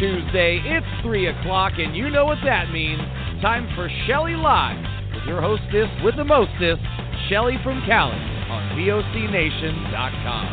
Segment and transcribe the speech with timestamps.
[0.00, 3.02] Tuesday, it's 3 o'clock, and you know what that means.
[3.42, 4.82] Time for Shelly Live
[5.14, 6.80] with your hostess with the mostest,
[7.28, 10.46] Shelly from Cali on VOCNation.com.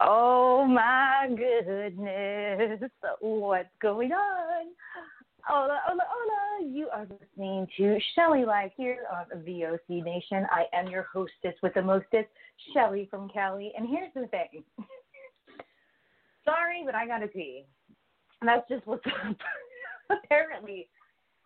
[0.00, 2.80] Oh my goodness,
[3.18, 4.66] what's going on?
[5.44, 6.64] Hola, hola, hola.
[6.64, 10.46] You are listening to Shelly Live here on VOC Nation.
[10.52, 12.28] I am your hostess with the mostest,
[12.72, 13.72] Shelly from Cali.
[13.76, 14.62] And here's the thing.
[16.48, 17.66] Sorry, but I gotta pee.
[18.40, 19.36] And that's just what's up.
[20.10, 20.88] Apparently.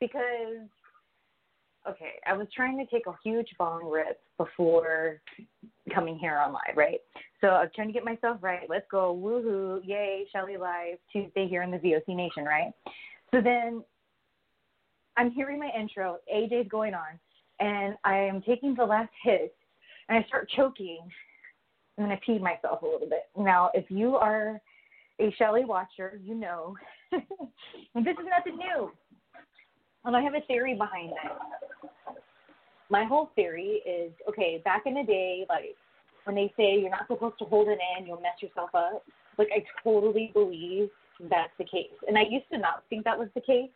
[0.01, 0.69] Because
[1.89, 5.21] okay, I was trying to take a huge bong rip before
[5.93, 7.01] coming here on live, right?
[7.41, 8.69] So I was trying to get myself right.
[8.69, 12.73] Let's go, woohoo, yay, Shelly Live Tuesday here in the VOC Nation, right?
[13.33, 13.83] So then
[15.17, 17.19] I'm hearing my intro, AJ's going on,
[17.59, 19.55] and I am taking the last hit,
[20.09, 21.01] and I start choking,
[21.99, 23.25] and then I pee myself a little bit.
[23.37, 24.61] Now, if you are
[25.21, 26.75] a Shelly watcher, you know
[27.13, 27.23] this
[27.95, 28.91] is nothing new.
[30.05, 32.17] And I have a theory behind it.
[32.91, 35.77] My whole theory is okay, back in the day, like
[36.25, 39.05] when they say you're not supposed to hold it in, you'll mess yourself up.
[39.39, 40.89] Like I totally believe
[41.31, 41.93] that's the case.
[42.07, 43.71] And I used to not think that was the case.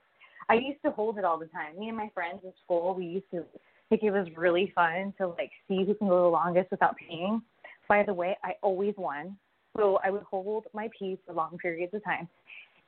[0.49, 1.79] I used to hold it all the time.
[1.79, 3.45] Me and my friends in school, we used to
[3.89, 7.41] think it was really fun to like see who can go the longest without peeing.
[7.89, 9.37] By the way, I always won.
[9.77, 12.29] So I would hold my pee for long periods of time.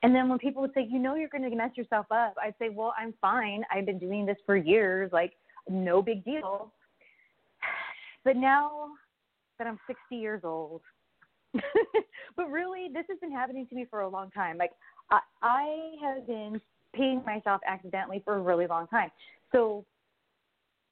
[0.01, 2.55] And then when people would say, you know, you're going to mess yourself up, I'd
[2.57, 3.63] say, well, I'm fine.
[3.71, 5.11] I've been doing this for years.
[5.11, 5.33] Like,
[5.69, 6.71] no big deal.
[8.25, 8.89] But now
[9.57, 10.81] that I'm 60 years old,
[12.35, 14.57] but really, this has been happening to me for a long time.
[14.57, 14.71] Like,
[15.09, 16.59] I, I have been
[16.97, 19.09] peeing myself accidentally for a really long time.
[19.53, 19.85] So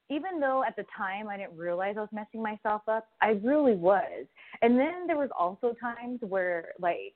[0.09, 3.75] even though at the time I didn't realize I was messing myself up, I really
[3.75, 4.25] was.
[4.62, 7.13] And then there was also times where like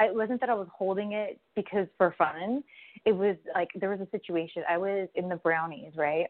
[0.00, 2.62] it wasn't that I was holding it because for fun.
[3.04, 4.62] It was like there was a situation.
[4.68, 6.26] I was in the brownies, right?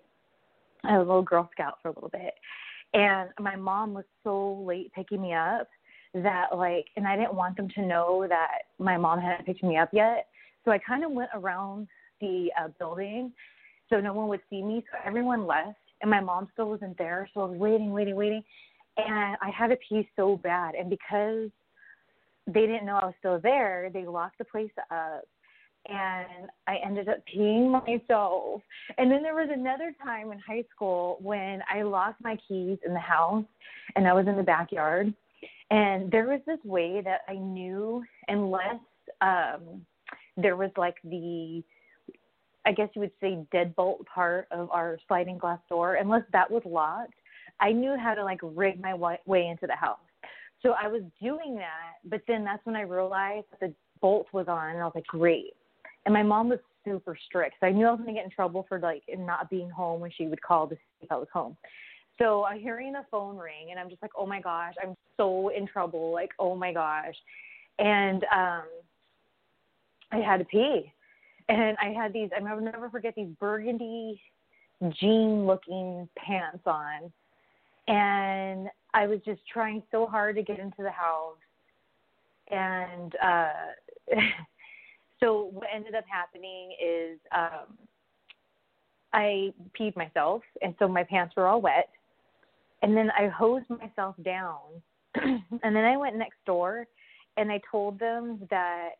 [0.84, 2.34] I was a little Girl Scout for a little bit.
[2.92, 5.68] And my mom was so late picking me up
[6.14, 9.76] that like and I didn't want them to know that my mom hadn't picked me
[9.76, 10.28] up yet.
[10.64, 11.88] So I kind of went around
[12.20, 13.32] the uh, building
[13.90, 14.84] so no one would see me.
[14.90, 17.28] So everyone left and my mom still wasn't there.
[17.34, 18.42] So I was waiting, waiting, waiting.
[18.96, 20.74] And I had to pee so bad.
[20.74, 21.50] And because
[22.46, 25.24] they didn't know I was still there, they locked the place up.
[25.86, 28.62] And I ended up peeing myself.
[28.96, 32.94] And then there was another time in high school when I lost my keys in
[32.94, 33.44] the house
[33.96, 35.12] and I was in the backyard.
[35.70, 38.80] And there was this way that I knew, unless
[39.20, 39.84] um,
[40.36, 41.62] there was like the
[42.66, 46.62] I guess you would say deadbolt part of our sliding glass door, unless that was
[46.64, 47.14] locked,
[47.60, 49.98] I knew how to like rig my way into the house.
[50.62, 54.48] So I was doing that, but then that's when I realized that the bolt was
[54.48, 55.52] on, and I was like, great.
[56.06, 57.56] And my mom was super strict.
[57.60, 60.00] So I knew I was going to get in trouble for like not being home
[60.00, 61.56] when she would call to see if I was home.
[62.18, 65.50] So I'm hearing the phone ring, and I'm just like, oh my gosh, I'm so
[65.50, 66.12] in trouble.
[66.12, 67.14] Like, oh my gosh.
[67.78, 68.64] And um,
[70.12, 70.92] I had to pee.
[71.48, 74.20] And I had these, I will never forget these burgundy
[75.00, 77.12] jean looking pants on.
[77.86, 81.36] And I was just trying so hard to get into the house.
[82.50, 84.16] And uh,
[85.20, 87.76] so what ended up happening is um,
[89.12, 91.88] I peed myself, and so my pants were all wet
[92.84, 94.58] and then I hosed myself down.
[95.14, 96.86] and then I went next door
[97.38, 98.90] and I told them that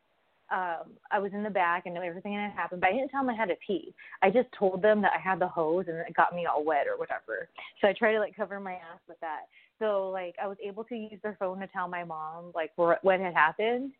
[0.50, 3.30] um I was in the back and everything had happened, but I didn't tell them
[3.30, 3.94] I had to pee.
[4.22, 6.86] I just told them that I had the hose and it got me all wet
[6.86, 7.48] or whatever.
[7.80, 9.42] So I tried to like cover my ass with that.
[9.78, 13.20] So like I was able to use their phone to tell my mom like what
[13.20, 13.92] had happened.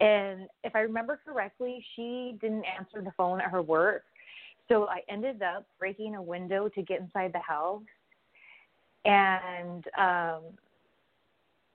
[0.00, 4.02] And if I remember correctly, she didn't answer the phone at her work.
[4.68, 7.82] So I ended up breaking a window to get inside the house
[9.04, 10.42] and um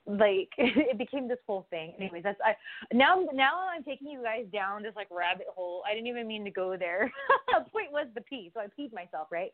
[0.07, 1.93] like it became this whole thing.
[1.97, 2.55] Anyways, that's I
[2.93, 5.83] now now I'm taking you guys down this like rabbit hole.
[5.89, 7.11] I didn't even mean to go there.
[7.71, 9.51] point was the pee, so I peed myself, right?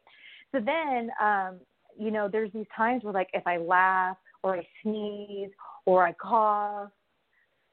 [0.51, 1.59] So then um,
[1.97, 5.49] you know, there's these times where like if I laugh or I sneeze
[5.85, 6.91] or I cough,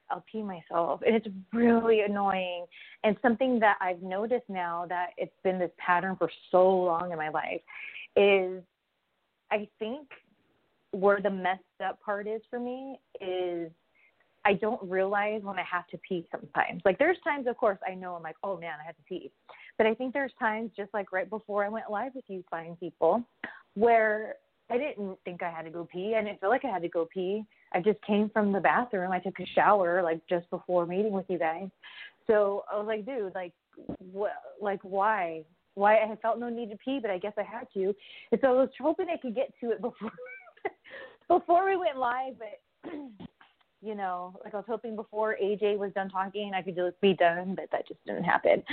[0.09, 1.01] I'll pee myself.
[1.05, 2.65] And it's really annoying.
[3.03, 7.17] And something that I've noticed now that it's been this pattern for so long in
[7.17, 7.61] my life
[8.15, 8.61] is
[9.51, 10.07] I think
[10.91, 13.71] where the messed up part is for me is
[14.43, 16.81] I don't realize when I have to pee sometimes.
[16.83, 19.31] Like there's times of course I know I'm like, oh man, I have to pee.
[19.77, 22.75] But I think there's times just like right before I went live with you fine
[22.79, 23.23] people
[23.75, 24.35] where
[24.69, 26.15] I didn't think I had to go pee.
[26.17, 27.43] I didn't feel like I had to go pee.
[27.73, 29.11] I just came from the bathroom.
[29.11, 31.69] I took a shower like just before meeting with you guys.
[32.27, 33.53] So I was like, dude, like
[34.11, 35.43] what like why?
[35.75, 37.95] why I felt no need to pee, but I guess I had to.
[38.31, 40.11] And so I was hoping I could get to it before
[41.27, 42.91] before we went live, but
[43.81, 47.13] you know, like I was hoping before AJ was done talking, I could just be
[47.13, 48.63] done, but that just didn't happen.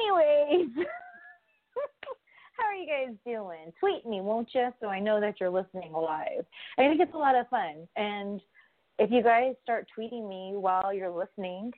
[0.00, 0.68] Anyways,
[2.56, 3.72] how are you guys doing?
[3.78, 4.70] Tweet me, won't you?
[4.80, 6.44] So I know that you're listening live.
[6.78, 8.40] I think it's a lot of fun, and
[8.98, 11.72] if you guys start tweeting me while you're listening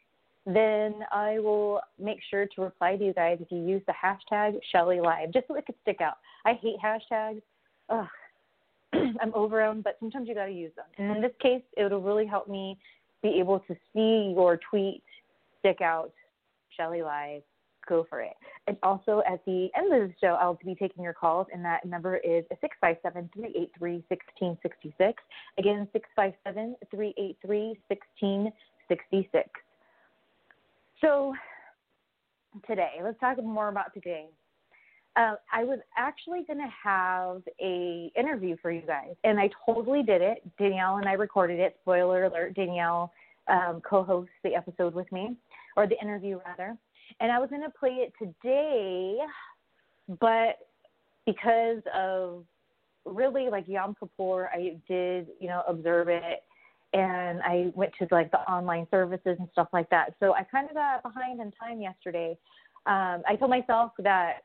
[0.47, 4.59] then I will make sure to reply to you guys if you use the hashtag
[4.71, 6.17] Shelly Live, just so it could stick out.
[6.45, 7.43] I hate hashtags.
[7.89, 8.07] Ugh.
[9.21, 10.87] I'm over them, but sometimes you got to use them.
[10.99, 11.23] And in mm-hmm.
[11.23, 12.79] this case, it'll really help me
[13.23, 15.03] be able to see your tweet
[15.61, 16.13] stick out.
[16.77, 17.43] Shelly Live,
[17.89, 18.33] go for it.
[18.67, 21.85] And also at the end of the show, I'll be taking your calls, and that
[21.85, 25.23] number is 657 383 1666.
[25.59, 29.49] Again, 657 383 1666.
[31.01, 31.35] So
[32.67, 34.27] today, let's talk more about today.
[35.15, 40.03] Uh, I was actually going to have a interview for you guys, and I totally
[40.03, 40.43] did it.
[40.59, 41.77] Danielle and I recorded it.
[41.83, 43.13] Spoiler alert: Danielle
[43.49, 45.37] um, co-hosts the episode with me,
[45.77, 46.77] or the interview rather.
[47.21, 49.19] And I was going to play it today,
[50.21, 50.67] but
[51.27, 52.45] because of
[53.05, 56.43] really like Yom Kippur, I did you know observe it
[56.95, 60.15] and I went to like the online services and stuff like that.
[60.21, 62.37] So I kind of got behind in time yesterday.
[62.87, 64.43] Um, I told myself that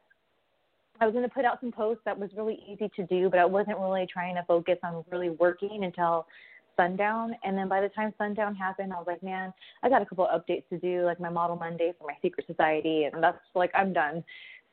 [0.99, 3.39] I was going to put out some posts that was really easy to do, but
[3.39, 6.27] I wasn't really trying to focus on really working until
[6.75, 7.35] sundown.
[7.43, 10.27] And then by the time sundown happened, I was like, man, I got a couple
[10.27, 13.71] of updates to do, like my model Monday for my secret society, and that's like
[13.75, 14.23] I'm done.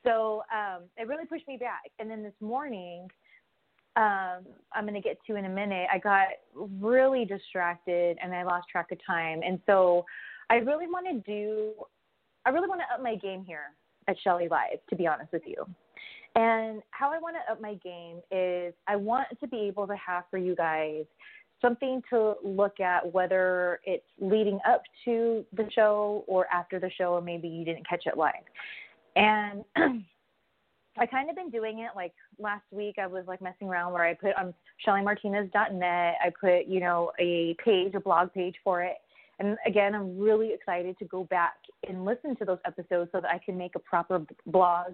[0.03, 1.91] So um, it really pushed me back.
[1.99, 3.07] And then this morning,
[3.95, 8.43] um, I'm going to get to in a minute, I got really distracted and I
[8.43, 9.41] lost track of time.
[9.43, 10.05] And so
[10.49, 11.71] I really want to do,
[12.45, 13.71] I really want to up my game here
[14.07, 15.65] at Shelly Live, to be honest with you.
[16.35, 19.95] And how I want to up my game is I want to be able to
[19.95, 21.05] have for you guys
[21.61, 27.13] something to look at, whether it's leading up to the show or after the show,
[27.13, 28.33] or maybe you didn't catch it live.
[29.15, 29.63] And
[30.97, 32.95] I kind of been doing it like last week.
[33.01, 34.53] I was like messing around where I put on
[34.85, 36.15] ShellyMartinez.net.
[36.23, 38.97] I put you know a page, a blog page for it.
[39.39, 41.55] And again, I'm really excited to go back
[41.87, 44.93] and listen to those episodes so that I can make a proper blog.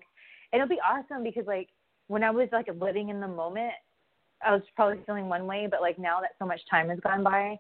[0.53, 1.70] It'll be awesome because like
[2.08, 3.74] when I was like living in the moment,
[4.46, 7.24] I was probably feeling one way, but like now that so much time has gone
[7.24, 7.60] by,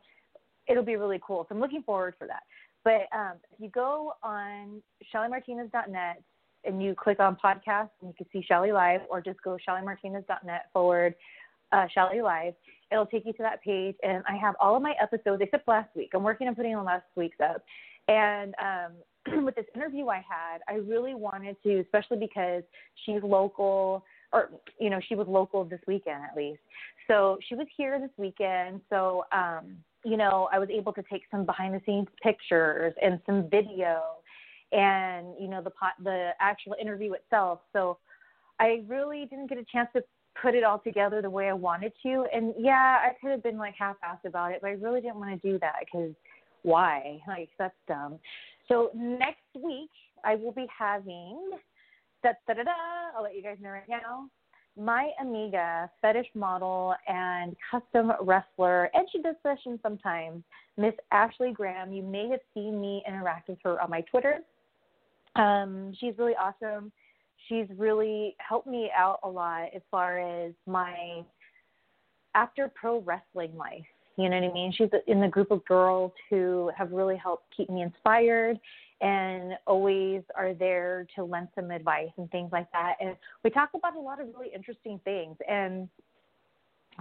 [0.67, 1.45] it'll be really cool.
[1.47, 2.43] So I'm looking forward for that.
[2.83, 4.81] But um, if you go on
[5.13, 6.23] ShellyMartinez.net
[6.63, 10.69] and you click on podcast and you can see Shelly Live, or just go shellymartinez.net
[10.73, 11.15] forward
[11.71, 12.53] uh, Shelly Live.
[12.91, 15.89] It'll take you to that page, and I have all of my episodes except last
[15.95, 16.11] week.
[16.13, 17.63] I'm working on putting on last week's up,
[18.07, 18.91] and um,
[19.43, 22.63] with this interview I had, I really wanted to, especially because
[23.05, 24.49] she's local, or
[24.79, 26.61] you know, she was local this weekend at least.
[27.07, 28.81] So she was here this weekend.
[28.89, 33.19] So um, you know, I was able to take some behind the scenes pictures and
[33.25, 34.01] some video,
[34.71, 37.59] and you know, the pot, the actual interview itself.
[37.73, 37.97] So
[38.59, 40.03] I really didn't get a chance to
[40.41, 42.25] put it all together the way I wanted to.
[42.33, 45.41] And yeah, I could have been like half-assed about it, but I really didn't want
[45.41, 46.13] to do that because
[46.63, 47.19] why?
[47.27, 48.19] Like that's dumb.
[48.71, 49.89] So next week
[50.23, 51.51] I will be having
[52.23, 52.71] da da da.
[53.15, 54.29] I'll let you guys know right now.
[54.77, 60.43] My amiga, fetish model and custom wrestler, and she does sessions sometimes.
[60.77, 61.91] Miss Ashley Graham.
[61.91, 64.39] You may have seen me interact with her on my Twitter.
[65.35, 66.93] Um, she's really awesome.
[67.49, 71.25] She's really helped me out a lot as far as my
[72.35, 73.83] after pro wrestling life.
[74.17, 74.73] You know what I mean?
[74.77, 78.59] She's in the group of girls who have really helped keep me inspired
[79.01, 82.95] and always are there to lend some advice and things like that.
[83.01, 85.89] And we talk about a lot of really interesting things and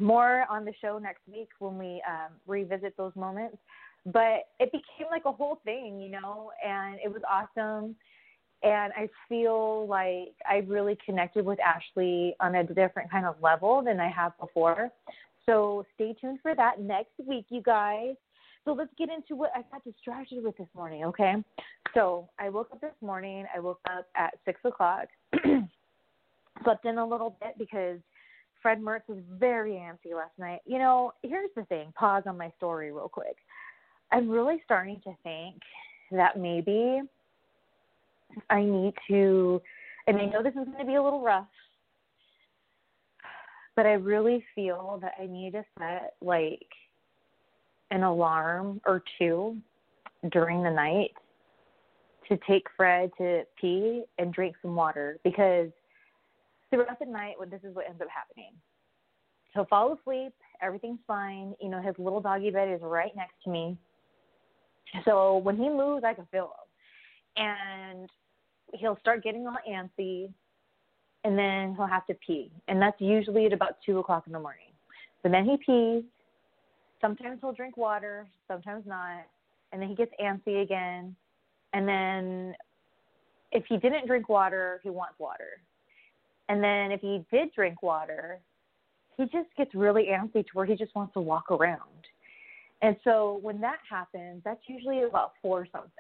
[0.01, 3.59] more on the show next week when we um, revisit those moments.
[4.07, 7.95] But it became like a whole thing, you know, and it was awesome.
[8.63, 13.83] And I feel like I really connected with Ashley on a different kind of level
[13.83, 14.91] than I have before.
[15.51, 18.15] So stay tuned for that next week, you guys.
[18.65, 21.35] So let's get into what I got distracted with this morning, okay?
[21.93, 23.47] So I woke up this morning.
[23.55, 25.09] I woke up at six o'clock,
[26.63, 27.99] slept in a little bit because
[28.63, 30.61] Fred Mertz was very antsy last night.
[30.67, 31.93] You know, here's the thing.
[31.99, 33.37] Pause on my story real quick.
[34.13, 35.57] I'm really starting to think
[36.13, 37.01] that maybe
[38.51, 39.61] I need to,
[40.07, 41.49] and I know this is going to be a little rough,
[43.81, 46.67] but I really feel that I need to set like
[47.91, 49.57] an alarm or two
[50.33, 51.13] during the night
[52.29, 55.71] to take Fred to pee and drink some water because
[56.69, 58.53] throughout the night, what this is what ends up happening.
[59.55, 61.55] He'll fall asleep, everything's fine.
[61.59, 63.79] You know, his little doggy bed is right next to me.
[65.07, 66.53] So when he moves, I can feel
[67.39, 67.47] him.
[67.47, 68.11] And
[68.75, 70.29] he'll start getting all antsy,
[71.25, 72.51] and then he'll have to pee.
[72.69, 74.73] And that's usually at about 2 o'clock in the morning.
[75.23, 76.05] So then he pees,
[77.01, 79.27] sometimes he'll drink water, sometimes not,
[79.73, 81.15] and then he gets antsy again.
[81.73, 82.55] And then
[83.53, 85.61] if he didn't drink water, he wants water.
[86.49, 88.41] And then if he did drink water,
[89.17, 91.81] he just gets really antsy to where he just wants to walk around.
[92.83, 95.91] And so when that happens, that's usually about four something.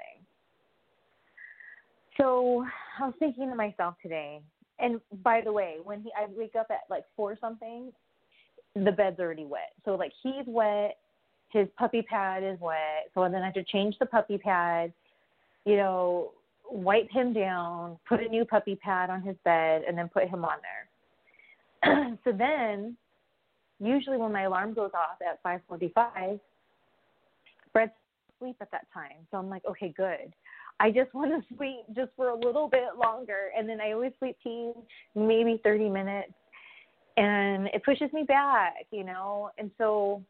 [2.17, 2.65] So
[2.99, 4.41] I was thinking to myself today,
[4.80, 7.92] and by the way, when he I wake up at like four something,
[8.75, 9.72] the bed's already wet.
[9.84, 10.99] So like he's wet,
[11.50, 13.10] his puppy pad is wet.
[13.14, 14.92] So then I have to change the puppy pad,
[15.64, 16.32] you know,
[16.70, 20.44] wipe him down, put a new puppy pad on his bed, and then put him
[20.44, 22.18] on there.
[22.25, 22.96] so then,
[23.80, 26.38] usually when my alarm goes off at 5:45,
[27.72, 27.92] Fred's
[28.37, 29.26] asleep at that time.
[29.30, 30.32] So I'm like, okay, good.
[30.80, 34.12] I just want to sleep just for a little bit longer, and then I always
[34.18, 34.72] sleep team
[35.14, 36.32] maybe 30 minutes,
[37.16, 39.50] and it pushes me back, you know.
[39.58, 40.25] And so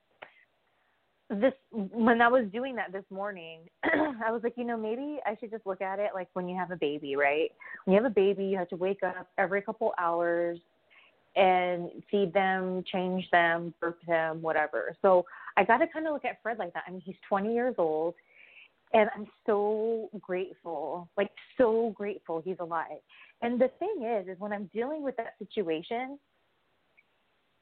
[1.30, 5.36] this when I was doing that this morning, I was like, you know, maybe I
[5.38, 7.50] should just look at it like when you have a baby, right?
[7.84, 10.58] When you have a baby, you have to wake up every couple hours
[11.36, 14.96] and feed them, change them, burp them, whatever.
[15.00, 15.24] So
[15.56, 16.82] I got to kind of look at Fred like that.
[16.88, 18.14] I mean, he's 20 years old,
[18.92, 22.98] and I'm so grateful, like so grateful he's alive.
[23.42, 26.18] And the thing is, is when I'm dealing with that situation,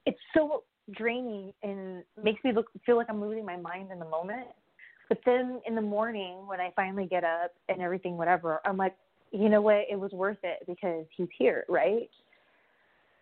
[0.06, 0.64] it's so
[0.96, 4.48] draining and makes me look feel like I'm losing my mind in the moment.
[5.08, 8.96] But then in the morning when I finally get up and everything, whatever, I'm like,
[9.30, 12.08] you know what, it was worth it because he's here, right?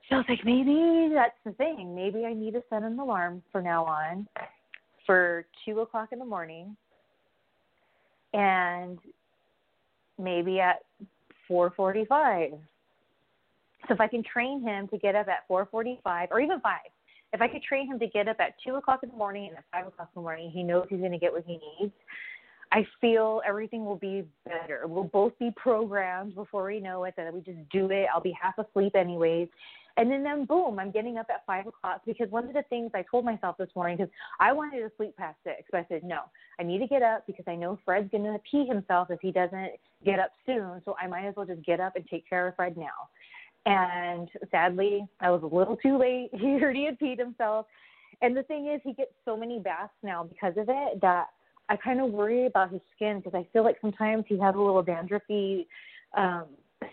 [0.09, 1.95] So I was like, maybe that's the thing.
[1.95, 4.29] Maybe I need to set an alarm from now on
[5.05, 6.77] for two o'clock in the morning
[8.37, 8.99] and
[10.19, 10.85] maybe at
[11.49, 12.59] 4:45.
[13.89, 16.91] So if I can train him to get up at 4:45 or even five,
[17.33, 19.59] if I could train him to get up at two o'clock in the morning and
[19.59, 21.93] at five o'clock in the morning, he knows he's going to get what he needs.
[22.73, 24.83] I feel everything will be better.
[24.87, 28.07] We'll both be programmed before we know it that we just do it.
[28.13, 29.49] I'll be half asleep anyways.
[29.99, 32.91] And then, then boom, I'm getting up at five o'clock because one of the things
[32.95, 36.05] I told myself this morning because I wanted to sleep past six, but I said
[36.05, 36.21] no,
[36.61, 39.33] I need to get up because I know Fred's going to pee himself if he
[39.33, 39.73] doesn't
[40.05, 40.83] get up soon.
[40.85, 43.09] So I might as well just get up and take care of Fred now.
[43.65, 46.31] And sadly, I was a little too late.
[46.39, 47.67] He already had peed himself.
[48.23, 51.27] And the thing is, he gets so many baths now because of it that
[51.69, 54.59] I kind of worry about his skin because I feel like sometimes he has a
[54.59, 55.67] little dandruffy
[56.17, 56.47] um,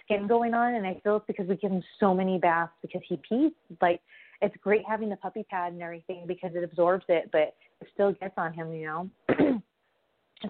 [0.04, 3.02] skin going on, and I feel it's because we give him so many baths because
[3.08, 3.52] he pees.
[3.82, 4.02] Like
[4.42, 8.14] it's great having the puppy pad and everything because it absorbs it, but it still
[8.14, 9.10] gets on him, you know.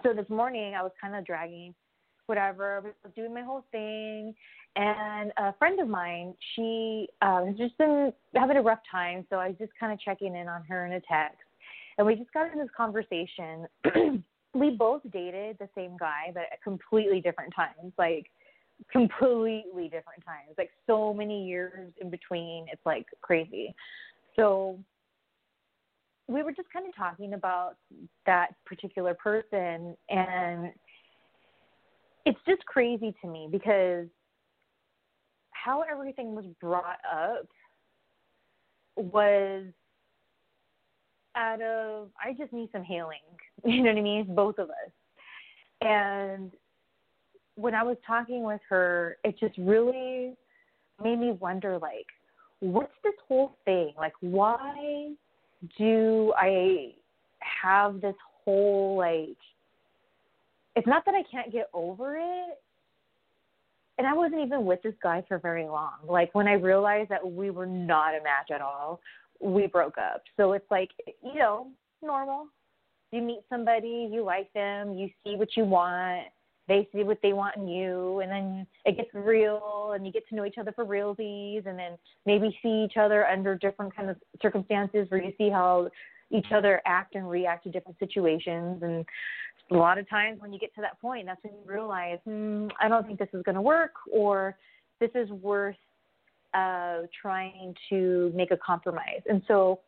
[0.02, 1.74] so this morning I was kind of dragging
[2.26, 2.94] whatever.
[3.14, 4.34] Doing my whole thing,
[4.76, 9.36] and a friend of mine, she uh, has just been having a rough time, so
[9.36, 11.38] I was just kind of checking in on her in a text,
[11.98, 13.66] and we just got in this conversation.
[14.54, 18.26] we both dated the same guy, but at completely different times, like
[18.90, 22.66] completely different times, like so many years in between.
[22.72, 23.74] It's like crazy.
[24.36, 24.78] So
[26.28, 27.76] we were just kind of talking about
[28.26, 30.72] that particular person and
[32.24, 34.06] it's just crazy to me because
[35.50, 37.46] how everything was brought up
[38.96, 39.64] was
[41.36, 43.18] out of I just need some healing.
[43.64, 44.34] You know what I mean?
[44.34, 44.92] Both of us.
[45.80, 46.52] And
[47.56, 50.34] when I was talking with her, it just really
[51.02, 52.06] made me wonder like,
[52.60, 53.92] what's this whole thing?
[53.96, 55.10] Like why
[55.78, 56.92] do I
[57.40, 59.36] have this whole like
[60.76, 62.58] it's not that I can't get over it.
[63.96, 65.92] And I wasn't even with this guy for very long.
[66.08, 69.00] Like when I realized that we were not a match at all,
[69.40, 70.22] we broke up.
[70.36, 70.90] So it's like,
[71.22, 71.68] you know,
[72.02, 72.48] normal.
[73.12, 76.26] You meet somebody, you like them, you see what you want,
[76.66, 80.26] they see what they want in you, and then it gets real, and you get
[80.28, 84.08] to know each other for realsies, and then maybe see each other under different kind
[84.08, 85.90] of circumstances where you see how
[86.30, 89.04] each other act and react to different situations and
[89.70, 92.68] a lot of times when you get to that point, that's when you realize, hmm,
[92.80, 94.56] I don't think this is going to work, or
[95.00, 95.76] this is worth
[96.52, 99.22] uh, trying to make a compromise.
[99.28, 99.80] And so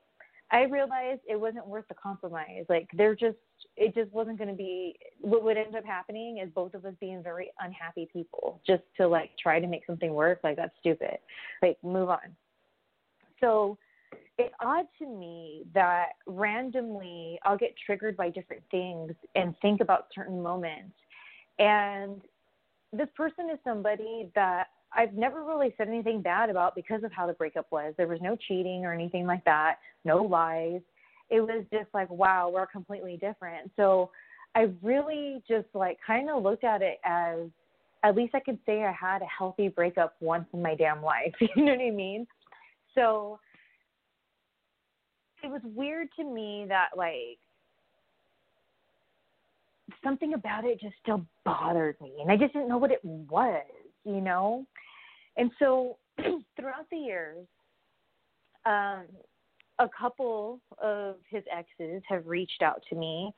[0.50, 2.64] I realized it wasn't worth the compromise.
[2.68, 3.36] Like they're just,
[3.76, 4.96] it just wasn't going to be.
[5.20, 9.08] What would end up happening is both of us being very unhappy people, just to
[9.08, 10.40] like try to make something work.
[10.44, 11.18] Like that's stupid.
[11.62, 12.36] Like move on.
[13.40, 13.76] So
[14.38, 20.06] it's odd to me that randomly I'll get triggered by different things and think about
[20.14, 20.94] certain moments.
[21.58, 22.20] And
[22.92, 27.26] this person is somebody that I've never really said anything bad about because of how
[27.26, 27.94] the breakup was.
[27.96, 30.80] There was no cheating or anything like that, no lies.
[31.28, 33.70] It was just like, wow, we're completely different.
[33.76, 34.10] So
[34.54, 37.40] I really just like kind of looked at it as
[38.04, 41.34] at least I could say I had a healthy breakup once in my damn life.
[41.40, 42.26] You know what I mean?
[42.94, 43.38] So
[45.42, 47.38] it was weird to me that like
[50.02, 53.62] something about it just still bothered me and I just didn't know what it was,
[54.04, 54.64] you know?
[55.36, 55.98] And so
[56.56, 57.46] throughout the years,
[58.64, 59.04] um,
[59.78, 63.32] a couple of his exes have reached out to me,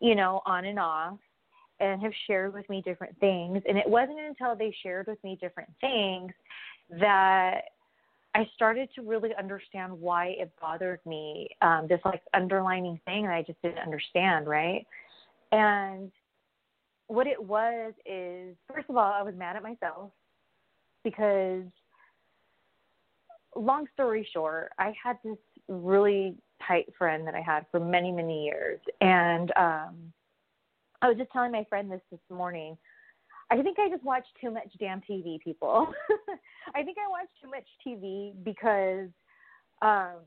[0.00, 1.18] you know, on and off,
[1.78, 3.62] and have shared with me different things.
[3.68, 6.32] And it wasn't until they shared with me different things
[6.98, 7.60] that
[8.34, 13.32] I started to really understand why it bothered me, um, this like underlining thing that
[13.32, 14.86] I just didn't understand, right?
[15.52, 16.10] And
[17.06, 20.10] what it was is, first of all, I was mad at myself
[21.06, 21.62] because,
[23.54, 25.38] long story short, I had this
[25.68, 26.34] really
[26.66, 28.80] tight friend that I had for many, many years.
[29.00, 30.12] And um,
[31.00, 32.76] I was just telling my friend this this morning.
[33.50, 35.86] I think I just watched too much damn TV, people.
[36.74, 39.08] I think I watched too much TV because
[39.82, 40.24] um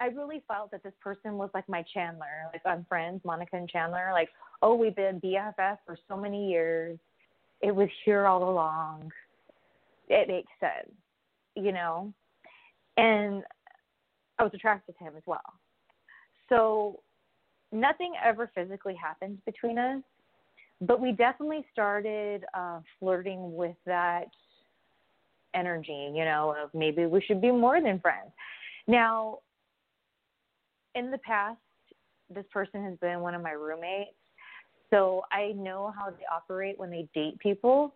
[0.00, 3.68] I really felt that this person was like my Chandler, like on Friends, Monica and
[3.68, 4.10] Chandler.
[4.12, 4.28] Like,
[4.62, 6.98] oh, we've been BFF for so many years.
[7.62, 9.10] It was here all along.
[10.08, 10.94] It makes sense,
[11.54, 12.12] you know?
[12.96, 13.42] And
[14.38, 15.40] I was attracted to him as well.
[16.48, 17.00] So
[17.72, 20.02] nothing ever physically happened between us,
[20.80, 24.26] but we definitely started uh, flirting with that
[25.54, 28.30] energy, you know, of maybe we should be more than friends.
[28.86, 29.38] Now,
[30.94, 31.58] in the past,
[32.34, 34.10] this person has been one of my roommates.
[34.90, 37.94] So I know how they operate when they date people.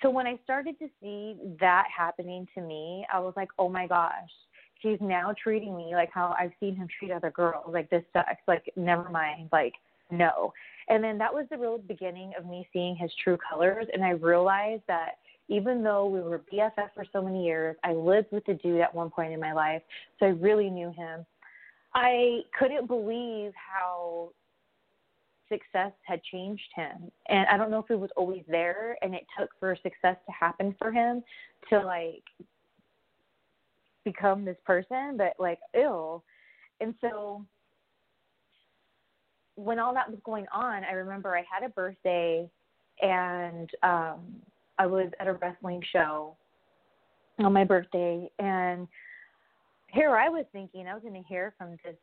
[0.00, 3.86] So when I started to see that happening to me, I was like, oh my
[3.86, 4.30] gosh,
[4.80, 7.72] he's now treating me like how I've seen him treat other girls.
[7.72, 8.42] Like, this sucks.
[8.48, 9.48] Like, never mind.
[9.52, 9.74] Like,
[10.10, 10.52] no.
[10.88, 13.86] And then that was the real beginning of me seeing his true colors.
[13.92, 18.28] And I realized that even though we were BFF for so many years, I lived
[18.32, 19.82] with the dude at one point in my life,
[20.18, 21.26] so I really knew him.
[21.94, 24.30] I couldn't believe how
[25.50, 27.10] success had changed him.
[27.28, 30.32] And I don't know if it was always there and it took for success to
[30.32, 31.22] happen for him
[31.70, 32.24] to like
[34.04, 36.24] become this person, but like ill.
[36.80, 37.44] And so
[39.54, 42.48] when all that was going on, I remember I had a birthday
[43.00, 44.20] and um
[44.78, 46.36] I was at a wrestling show
[47.38, 48.88] on my birthday and
[49.88, 51.96] here I was thinking I was going to hear from this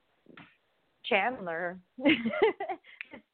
[1.10, 2.14] Chandler, this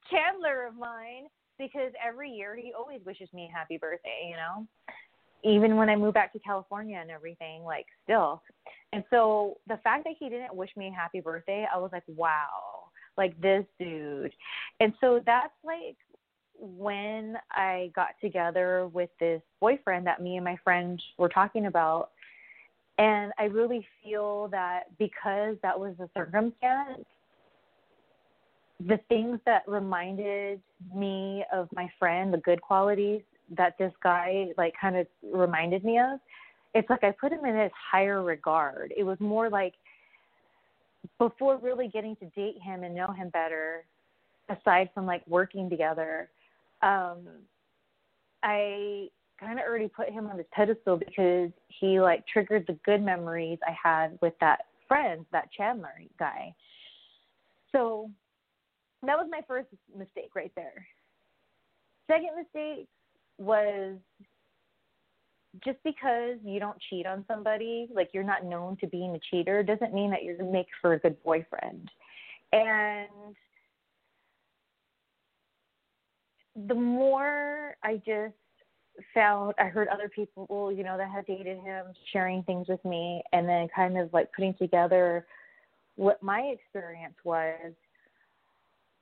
[0.09, 4.67] Chandler of mine, because every year he always wishes me a happy birthday, you know,
[5.43, 8.41] even when I moved back to California and everything, like still.
[8.93, 12.03] And so the fact that he didn't wish me a happy birthday, I was like,
[12.07, 14.33] wow, like this dude.
[14.79, 15.97] And so that's like
[16.59, 22.09] when I got together with this boyfriend that me and my friend were talking about.
[22.97, 27.05] And I really feel that because that was the circumstance,
[28.79, 30.61] the things that reminded
[30.93, 33.21] me of my friend, the good qualities
[33.57, 36.19] that this guy like kind of reminded me of,
[36.73, 38.93] it's like I put him in this higher regard.
[38.97, 39.73] It was more like
[41.19, 43.85] before really getting to date him and know him better,
[44.49, 46.29] aside from like working together,
[46.81, 47.19] um,
[48.43, 49.07] I
[49.39, 53.57] kind of already put him on this pedestal because he like triggered the good memories
[53.65, 56.53] I had with that friend, that Chandler guy.
[57.71, 58.09] So
[59.03, 60.87] that was my first mistake right there.
[62.07, 62.87] Second mistake
[63.37, 63.97] was
[65.63, 69.63] just because you don't cheat on somebody, like you're not known to being a cheater,
[69.63, 71.89] doesn't mean that you're make for a good boyfriend.
[72.51, 73.35] And
[76.67, 78.33] the more I just
[79.13, 83.21] found, I heard other people, you know, that had dated him sharing things with me,
[83.33, 85.25] and then kind of like putting together
[85.95, 87.73] what my experience was.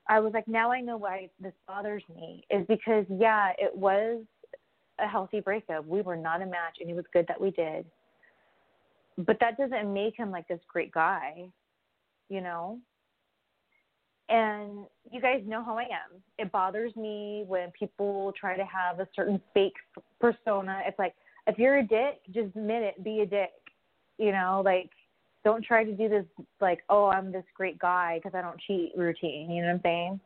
[0.08, 4.22] I was like, now I know why this bothers me is because, yeah, it was
[5.00, 5.86] a healthy breakup.
[5.86, 7.86] We were not a match, and it was good that we did.
[9.18, 11.46] But that doesn't make him like this great guy,
[12.30, 12.80] you know?
[14.30, 16.22] And you guys know how I am.
[16.38, 19.76] It bothers me when people try to have a certain fake
[20.20, 20.82] persona.
[20.86, 21.14] It's like,
[21.48, 23.52] if you're a dick, just admit it, be a dick.
[24.18, 24.90] You know, like,
[25.44, 26.26] don't try to do this,
[26.62, 29.52] like, oh, I'm this great guy because I don't cheat routine.
[29.52, 30.20] You know what I'm saying?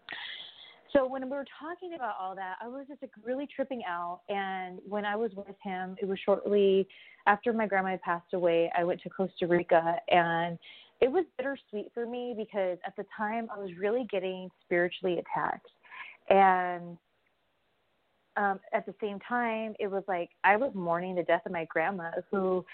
[0.93, 4.21] So when we were talking about all that, I was just like really tripping out.
[4.29, 6.87] And when I was with him, it was shortly
[7.25, 8.71] after my grandma passed away.
[8.77, 10.57] I went to Costa Rica, and
[11.01, 15.67] it was bittersweet for me because at the time I was really getting spiritually attacked,
[16.29, 16.97] and
[18.37, 21.65] um, at the same time, it was like I was mourning the death of my
[21.65, 22.65] grandma, who,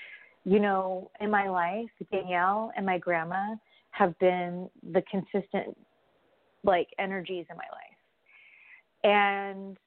[0.46, 3.56] you know, in my life, Danielle and my grandma
[3.92, 5.78] have been the consistent
[6.64, 7.94] like energies in my life.
[9.04, 9.78] And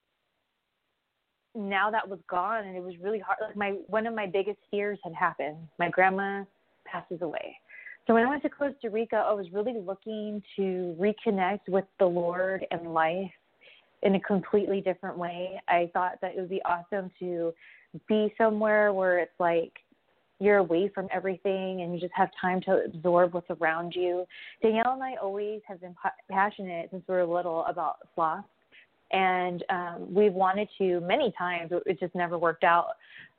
[1.55, 4.59] now that was gone and it was really hard like my one of my biggest
[4.71, 5.57] fears had happened.
[5.79, 6.45] My grandma
[6.85, 7.57] passes away.
[8.07, 12.07] So when i went to costa rica i was really looking to reconnect with the
[12.07, 13.33] lord and life
[14.03, 15.61] in a completely different way.
[15.69, 17.53] I thought that it would be awesome to
[18.09, 19.73] be somewhere where it's like
[20.39, 24.25] you're away from everything and you just have time to absorb what's around you.
[24.63, 25.95] Danielle and I always have been
[26.31, 28.45] passionate since we were little about sloth
[29.13, 31.71] and um, we've wanted to many times.
[31.87, 32.89] It just never worked out.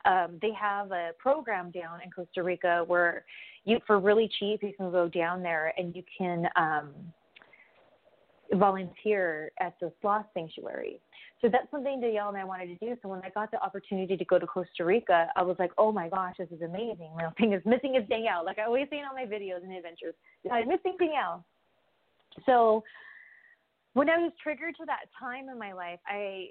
[0.06, 3.26] Um, they have a program down in Costa Rica where
[3.66, 6.94] you, for really cheap, you can go down there and you can um,
[8.54, 11.00] volunteer at the sloth sanctuary.
[11.42, 12.96] So that's something Danielle and I wanted to do.
[13.02, 15.92] So when I got the opportunity to go to Costa Rica, I was like, oh
[15.92, 17.12] my gosh, this is amazing.
[17.18, 18.44] The thing is missing is Danielle.
[18.46, 20.16] Like I always say in all my videos and adventures,
[20.52, 21.44] I'm missing Danielle.
[22.46, 22.84] So
[23.94, 26.50] when I was triggered to that time in my life, I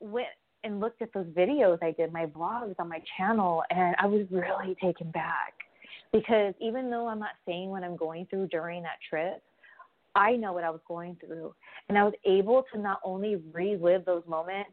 [0.00, 0.28] went
[0.64, 4.26] and looked at those videos I did, my vlogs on my channel, and I was
[4.30, 5.54] really taken back
[6.12, 9.42] because even though I'm not saying what I'm going through during that trip,
[10.18, 11.54] I know what I was going through.
[11.88, 14.72] And I was able to not only relive those moments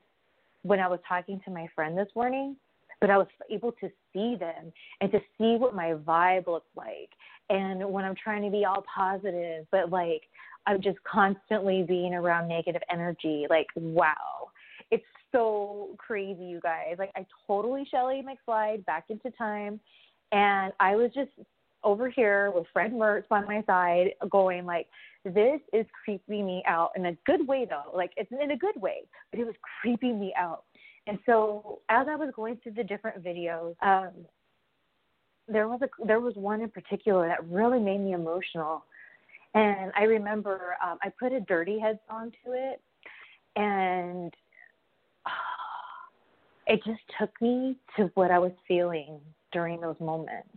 [0.64, 2.58] when I was talking to my friend this morning,
[3.00, 7.12] but I was able to see them and to see what my vibe looks like.
[7.50, 10.24] And when I'm trying to be all positive, but like
[10.66, 13.46] I'm just constantly being around negative energy.
[13.50, 14.50] Like, wow.
[14.92, 16.96] It's so crazy, you guys.
[16.98, 19.80] Like, I totally Shelly McSlide back into time.
[20.32, 21.30] And I was just
[21.86, 24.88] over here with Fred Mertz by my side going like,
[25.24, 27.96] this is creeping me out in a good way though.
[27.96, 30.64] Like, it's in a good way, but it was creeping me out.
[31.08, 34.12] And so as I was going through the different videos, um,
[35.48, 38.84] there was a there was one in particular that really made me emotional
[39.56, 42.82] and I remember um, I put a Dirty Head song to it,
[43.56, 44.34] and
[46.68, 49.20] it just took me to what I was feeling
[49.54, 50.50] during those moments.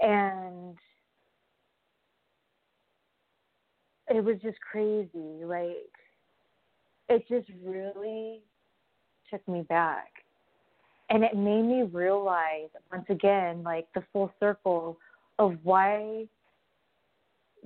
[0.00, 0.76] And
[4.08, 5.44] it was just crazy.
[5.44, 5.76] Like
[7.08, 8.40] it just really
[9.30, 10.08] took me back.
[11.08, 14.98] And it made me realize once again, like the full circle
[15.38, 16.26] of why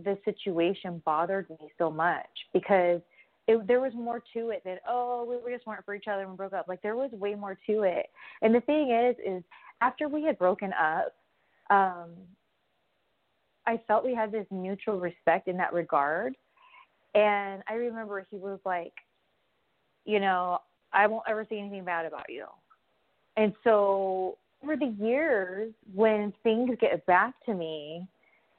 [0.03, 3.01] this situation bothered me so much because
[3.47, 6.37] it, there was more to it than oh we just weren't for each other and
[6.37, 6.69] broke up.
[6.69, 8.07] Like there was way more to it.
[8.43, 9.43] And the thing is, is
[9.81, 11.15] after we had broken up,
[11.71, 12.11] um,
[13.67, 16.35] I felt we had this mutual respect in that regard.
[17.15, 18.93] And I remember he was like,
[20.05, 20.59] you know,
[20.93, 22.47] I won't ever say anything bad about you.
[23.37, 28.07] And so over the years, when things get back to me,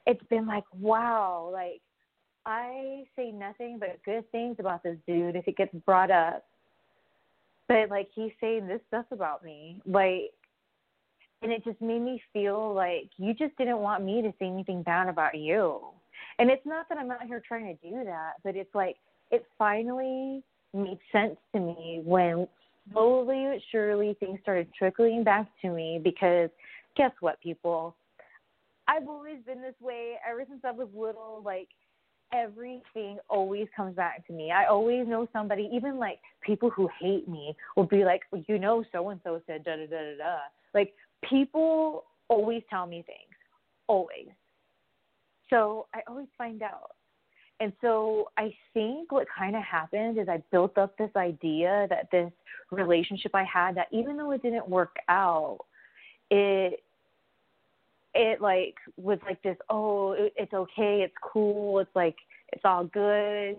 [0.06, 1.80] it's been like, wow, like
[2.46, 6.44] I say nothing but good things about this dude if it gets brought up.
[7.68, 9.80] But like he's saying this stuff about me.
[9.86, 10.32] Like
[11.42, 14.82] and it just made me feel like you just didn't want me to say anything
[14.82, 15.80] bad about you.
[16.38, 18.96] And it's not that I'm out here trying to do that, but it's like
[19.30, 22.46] it finally made sense to me when
[22.92, 26.50] slowly but surely things started trickling back to me because
[26.96, 27.94] guess what people
[28.88, 31.68] I've always been this way ever since I was little like
[32.32, 34.50] everything always comes back to me.
[34.50, 38.84] I always know somebody, even like people who hate me, will be like, you know,
[38.90, 40.36] so and so said da da da da da.
[40.74, 40.94] Like
[41.28, 43.34] people always tell me things,
[43.86, 44.28] always.
[45.50, 46.92] So I always find out.
[47.60, 52.08] And so I think what kind of happened is I built up this idea that
[52.10, 52.32] this
[52.70, 55.58] relationship I had, that even though it didn't work out,
[56.30, 56.82] it
[58.14, 62.16] it like was like this oh it, it's okay it's cool it's like
[62.52, 63.58] it's all good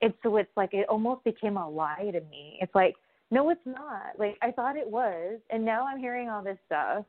[0.00, 2.94] it's so it's like it almost became a lie to me it's like
[3.30, 7.04] no it's not like i thought it was and now i'm hearing all this stuff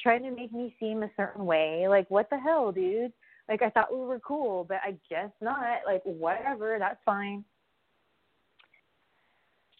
[0.00, 3.12] trying to make me seem a certain way like what the hell dude
[3.50, 5.80] like I thought we were cool, but I guess not.
[5.84, 7.44] Like whatever, that's fine.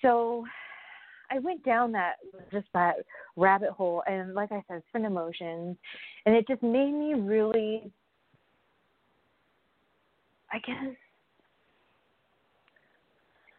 [0.02, 0.44] So
[1.30, 2.14] I went down that
[2.50, 2.96] just that
[3.36, 5.76] rabbit hole and like I said, spent emotions
[6.26, 7.92] and it just made me really
[10.52, 10.96] I guess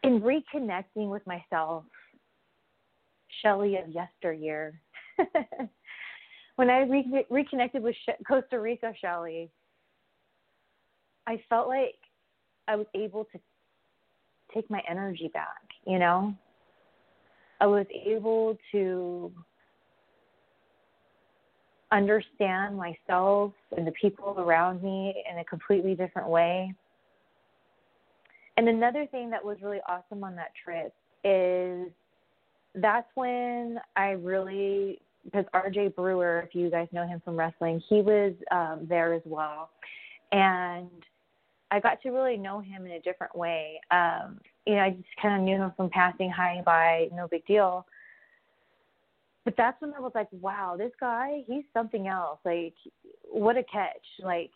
[0.04, 1.86] in reconnecting with myself,
[3.42, 4.80] Shelly of yesteryear.
[6.56, 7.96] when I re- reconnected with
[8.28, 9.50] Costa Rica Shelly,
[11.28, 11.96] I felt like
[12.68, 13.40] I was able to
[14.54, 16.36] take my energy back, you know?
[17.60, 19.32] I was able to
[21.92, 26.74] understand myself and the people around me in a completely different way.
[28.58, 31.92] And another thing that was really awesome on that trip is
[32.76, 38.02] that's when I really because RJ Brewer, if you guys know him from wrestling, he
[38.02, 39.70] was um, there as well,
[40.32, 40.90] and
[41.72, 43.80] I got to really know him in a different way.
[43.92, 47.46] Um, you know, I just kind of knew him from passing high by, no big
[47.46, 47.86] deal.
[49.46, 52.40] But that's when I was like, wow, this guy, he's something else.
[52.44, 52.74] Like,
[53.24, 54.06] what a catch.
[54.22, 54.52] Like,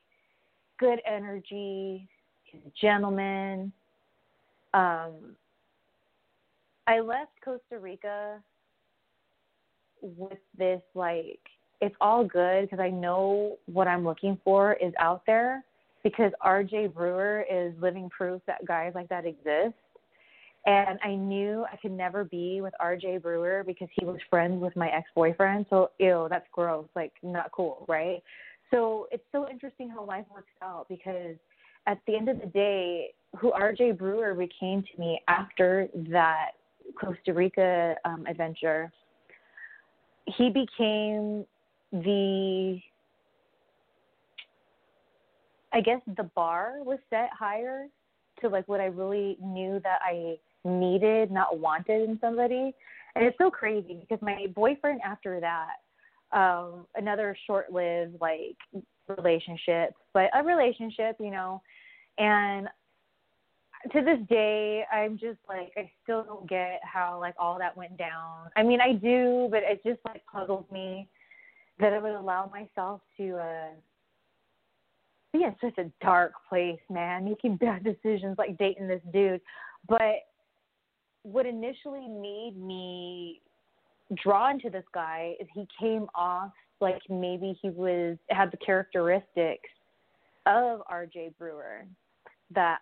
[0.77, 2.07] good energy,
[2.43, 3.71] he's a gentleman.
[4.73, 5.35] Um,
[6.87, 8.41] I left Costa Rica
[10.01, 11.39] with this, like,
[11.81, 15.63] it's all good because I know what I'm looking for is out there
[16.03, 19.75] because RJ Brewer is living proof that guys like that exist.
[20.67, 24.75] And I knew I could never be with RJ Brewer because he was friends with
[24.75, 25.67] my ex boyfriend.
[25.69, 26.87] So, ew, that's gross.
[26.95, 28.23] Like, not cool, right?
[28.71, 31.35] So, it's so interesting how life works out because
[31.85, 36.51] at the end of the day, who RJ Brewer became to me after that
[36.99, 38.91] Costa Rica um, adventure,
[40.25, 41.45] he became
[41.91, 42.79] the
[45.73, 47.87] I guess the bar was set higher
[48.39, 52.73] to like what I really knew that I needed, not wanted in somebody.
[53.15, 55.75] And it's so crazy because my boyfriend after that,
[56.31, 58.55] um, another short lived like
[59.17, 61.61] relationship, but a relationship, you know,
[62.17, 62.67] and
[63.91, 67.97] to this day I'm just like I still don't get how like all that went
[67.97, 68.49] down.
[68.55, 71.07] I mean I do, but it just like puzzles me
[71.79, 73.73] that I would allow myself to uh
[75.33, 79.41] be in such a dark place, man, making bad decisions like dating this dude.
[79.87, 80.15] But
[81.23, 83.41] what initially made me
[84.23, 89.69] drawn to this guy is he came off like maybe he was had the characteristics
[90.45, 91.85] of RJ Brewer
[92.53, 92.79] that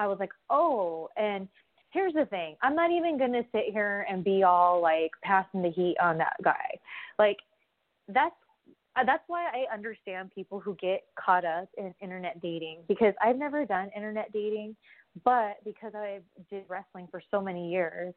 [0.00, 1.46] I was like, oh, and
[1.90, 2.56] here's the thing.
[2.62, 6.16] I'm not even going to sit here and be all like passing the heat on
[6.18, 6.78] that guy.
[7.18, 7.36] Like,
[8.08, 8.34] that's
[8.96, 13.36] uh, that's why I understand people who get caught up in internet dating because I've
[13.36, 14.74] never done internet dating,
[15.22, 18.14] but because I did wrestling for so many years,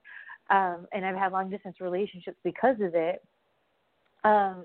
[0.49, 3.23] um, and I've had long distance relationships because of it.
[4.23, 4.63] Um,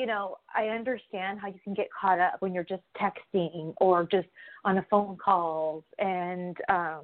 [0.00, 4.08] you know, I understand how you can get caught up when you're just texting or
[4.10, 4.28] just
[4.64, 7.02] on a phone calls and um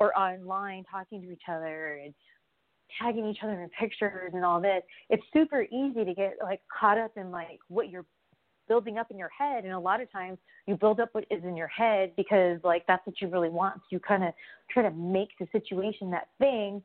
[0.00, 2.12] or online talking to each other and
[3.00, 4.82] tagging each other in pictures and all this.
[5.10, 8.04] It's super easy to get like caught up in like what you're
[8.66, 11.44] building up in your head and a lot of times you build up what is
[11.44, 13.76] in your head because like that's what you really want.
[13.76, 14.34] So you kind of
[14.72, 16.82] try to make the situation that thing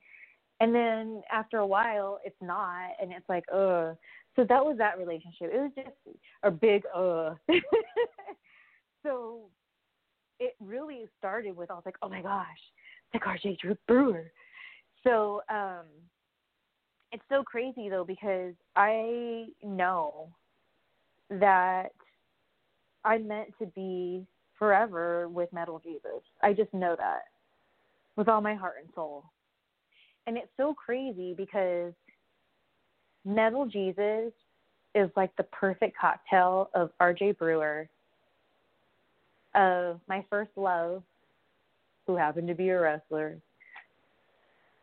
[0.59, 3.93] and then after a while it's not and it's like, "Uh,
[4.35, 5.51] so that was that relationship.
[5.53, 7.35] It was just a big uh.
[9.03, 9.41] so
[10.39, 12.45] it really started with I was like, oh my gosh,
[13.13, 14.31] it's like RJ Drew Brewer.
[15.03, 15.85] So um,
[17.11, 20.29] it's so crazy though because I know
[21.29, 21.89] that
[23.05, 24.25] I'm meant to be
[24.57, 26.21] forever with Metal Jesus.
[26.41, 27.23] I just know that
[28.15, 29.23] with all my heart and soul.
[30.27, 31.93] And it's so crazy because
[33.25, 34.32] Metal Jesus
[34.95, 37.88] is like the perfect cocktail of RJ Brewer,
[39.55, 41.03] of my first love,
[42.08, 43.38] who happened to be a wrestler,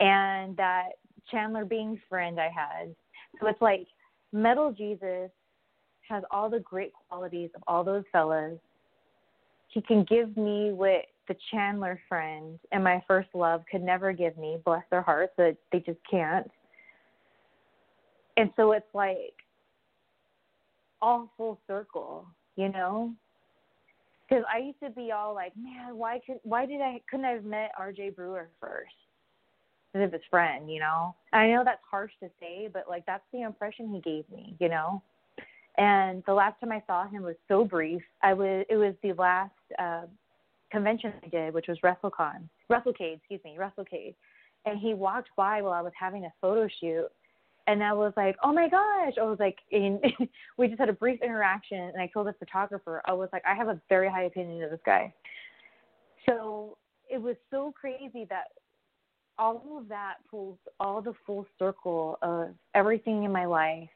[0.00, 0.90] and that
[1.30, 2.94] Chandler Bing friend I had.
[3.40, 3.86] So it's like
[4.32, 5.30] Metal Jesus
[6.08, 8.58] has all the great qualities of all those fellas.
[9.68, 14.38] He can give me what the Chandler friend and my first love could never give
[14.38, 16.48] me, bless their hearts, that they just can't
[18.36, 19.34] and so it's like
[21.00, 23.12] all full circle, you know?
[24.28, 27.32] Because I used to be all like, man, why could why did I couldn't I
[27.32, 28.10] have met R.J.
[28.10, 28.92] Brewer first?
[29.94, 31.14] As his friend, you know.
[31.32, 34.68] I know that's harsh to say, but like that's the impression he gave me, you
[34.68, 35.02] know.
[35.78, 38.02] And the last time I saw him was so brief.
[38.22, 40.06] I was it was the last uh,
[40.70, 44.14] convention I did, which was WrestleCon, WrestleCade, excuse me, WrestleCade.
[44.64, 47.08] And he walked by while I was having a photo shoot,
[47.66, 49.14] and I was like, oh my gosh.
[49.20, 50.00] I was like, in,
[50.58, 53.54] we just had a brief interaction, and I told the photographer, I was like, I
[53.54, 55.12] have a very high opinion of this guy.
[56.28, 56.76] So
[57.08, 58.46] it was so crazy that
[59.38, 63.88] all of that pulls all the full circle of everything in my life,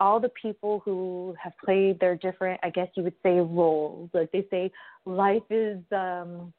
[0.00, 4.10] all the people who have played their different, I guess you would say, roles.
[4.12, 4.70] Like they say,
[5.04, 6.52] life is um,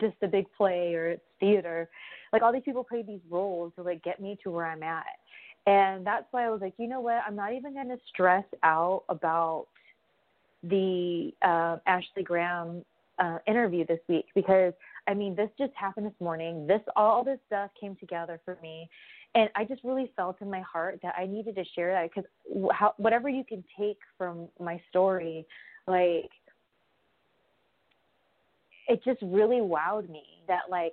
[0.00, 1.88] just a big play or it's theater.
[2.32, 5.04] Like all these people play these roles to like get me to where I'm at
[5.66, 7.22] and that's why I was like, you know what?
[7.26, 9.66] I'm not even going to stress out about
[10.62, 12.84] the uh, Ashley Graham
[13.18, 14.72] uh, interview this week because
[15.06, 16.66] I mean, this just happened this morning.
[16.66, 18.88] This all this stuff came together for me,
[19.34, 22.28] and I just really felt in my heart that I needed to share that because
[22.72, 25.46] how, whatever you can take from my story,
[25.86, 26.30] like
[28.88, 30.92] it just really wowed me that like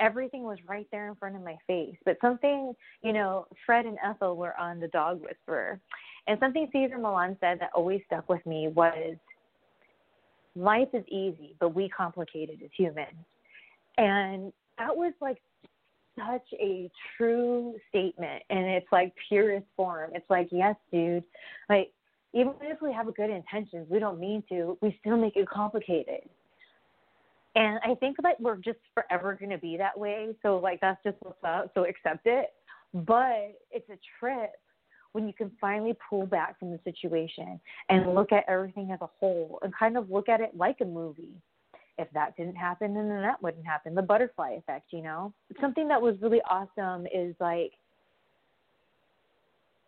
[0.00, 1.96] everything was right there in front of my face.
[2.04, 5.80] But something, you know, Fred and Ethel were on the Dog Whisperer,
[6.26, 9.16] and something Cesar Millan said that always stuck with me was,
[10.56, 13.24] "Life is easy, but we complicate it as humans,"
[13.98, 15.40] and that was like
[16.16, 20.10] such a true statement, and it's like purest form.
[20.14, 21.24] It's like, yes, dude,
[21.68, 21.92] like
[22.32, 24.76] even if we have good intentions, we don't mean to.
[24.80, 26.28] We still make it complicated
[27.54, 30.34] and I think that we're just forever going to be that way.
[30.42, 31.70] So, like, that's just what's up.
[31.74, 32.52] So, accept it.
[32.92, 34.52] But it's a trip
[35.12, 39.08] when you can finally pull back from the situation and look at everything as a
[39.20, 41.34] whole and kind of look at it like a movie.
[41.96, 43.94] If that didn't happen, then that wouldn't happen.
[43.94, 45.32] The butterfly effect, you know?
[45.60, 47.72] Something that was really awesome is like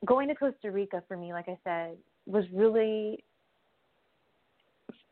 [0.05, 3.24] going to Costa Rica for me, like I said, was really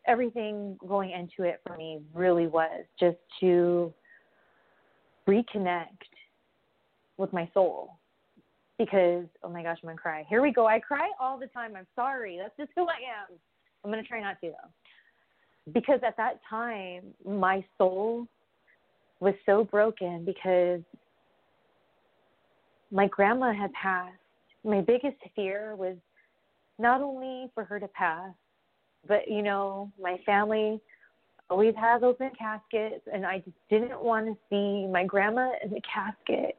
[0.06, 3.92] everything going into it for me really was just to
[5.28, 5.86] reconnect
[7.16, 7.98] with my soul
[8.78, 10.26] because oh my gosh, I'm gonna cry.
[10.28, 10.66] Here we go.
[10.66, 11.76] I cry all the time.
[11.76, 12.38] I'm sorry.
[12.40, 13.38] That's just who I am.
[13.84, 15.72] I'm gonna try not to though.
[15.72, 18.26] Because at that time my soul
[19.20, 20.81] was so broken because
[22.90, 24.14] my grandma had passed.
[24.64, 25.96] My biggest fear was
[26.79, 28.33] not only for her to pass,
[29.07, 30.81] but you know, my family
[31.50, 35.81] always has open caskets, and I just didn't want to see my grandma in the
[35.83, 36.57] casket.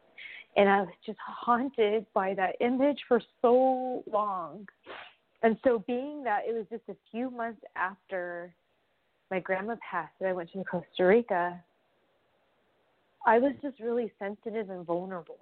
[0.57, 4.67] And I was just haunted by that image for so long.
[5.43, 8.53] And so, being that it was just a few months after
[9.29, 11.61] my grandma passed and I went to Costa Rica,
[13.25, 15.39] I was just really sensitive and vulnerable.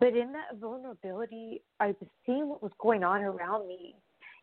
[0.00, 3.94] But in that vulnerability, I was seeing what was going on around me.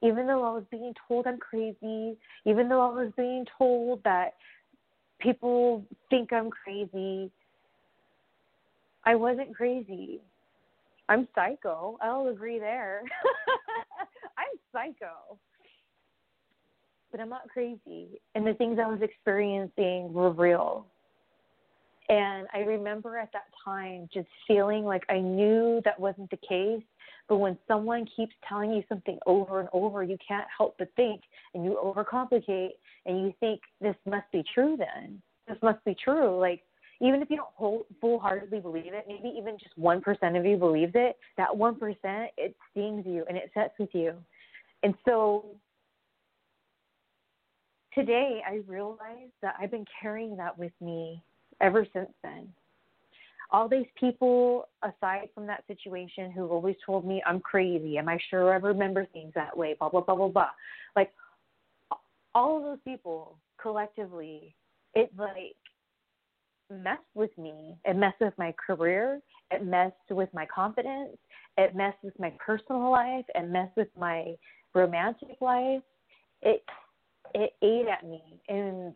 [0.04, 4.34] Even though I was being told I'm crazy, even though I was being told that
[5.20, 7.30] people think I'm crazy,
[9.06, 10.22] I wasn't crazy.
[11.10, 11.98] I'm psycho.
[12.02, 13.02] I'll agree there.
[14.38, 15.38] I'm psycho.
[17.12, 18.08] But I'm not crazy.
[18.36, 20.88] And the things I was experiencing were real.
[22.12, 26.84] And I remember at that time just feeling like I knew that wasn't the case.
[27.30, 31.22] But when someone keeps telling you something over and over, you can't help but think
[31.54, 32.72] and you overcomplicate
[33.06, 35.22] and you think this must be true then.
[35.48, 36.38] This must be true.
[36.38, 36.64] Like,
[37.00, 40.92] even if you don't whole, full-heartedly believe it, maybe even just 1% of you believes
[40.94, 44.16] it, that 1%, it stings you and it sets with you.
[44.84, 45.46] And so
[47.94, 51.24] today I realized that I've been carrying that with me
[51.62, 52.48] ever since then.
[53.52, 58.18] All these people, aside from that situation, who always told me I'm crazy, am I
[58.30, 60.50] sure I remember things that way, blah, blah, blah, blah, blah.
[60.96, 61.12] Like,
[62.34, 64.56] all of those people collectively,
[64.96, 65.56] it like
[66.72, 67.76] messed with me.
[67.86, 69.20] It messed with my career.
[69.52, 71.18] It messed with my confidence.
[71.58, 73.26] It messed with my personal life.
[73.36, 74.36] It messed with my
[74.74, 75.82] romantic life.
[76.42, 76.64] It
[77.34, 78.94] it ate at me, and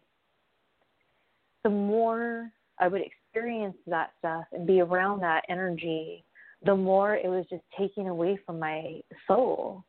[1.66, 6.24] the more I would experience that stuff and be around that energy,
[6.64, 9.84] the more it was just taking away from my soul.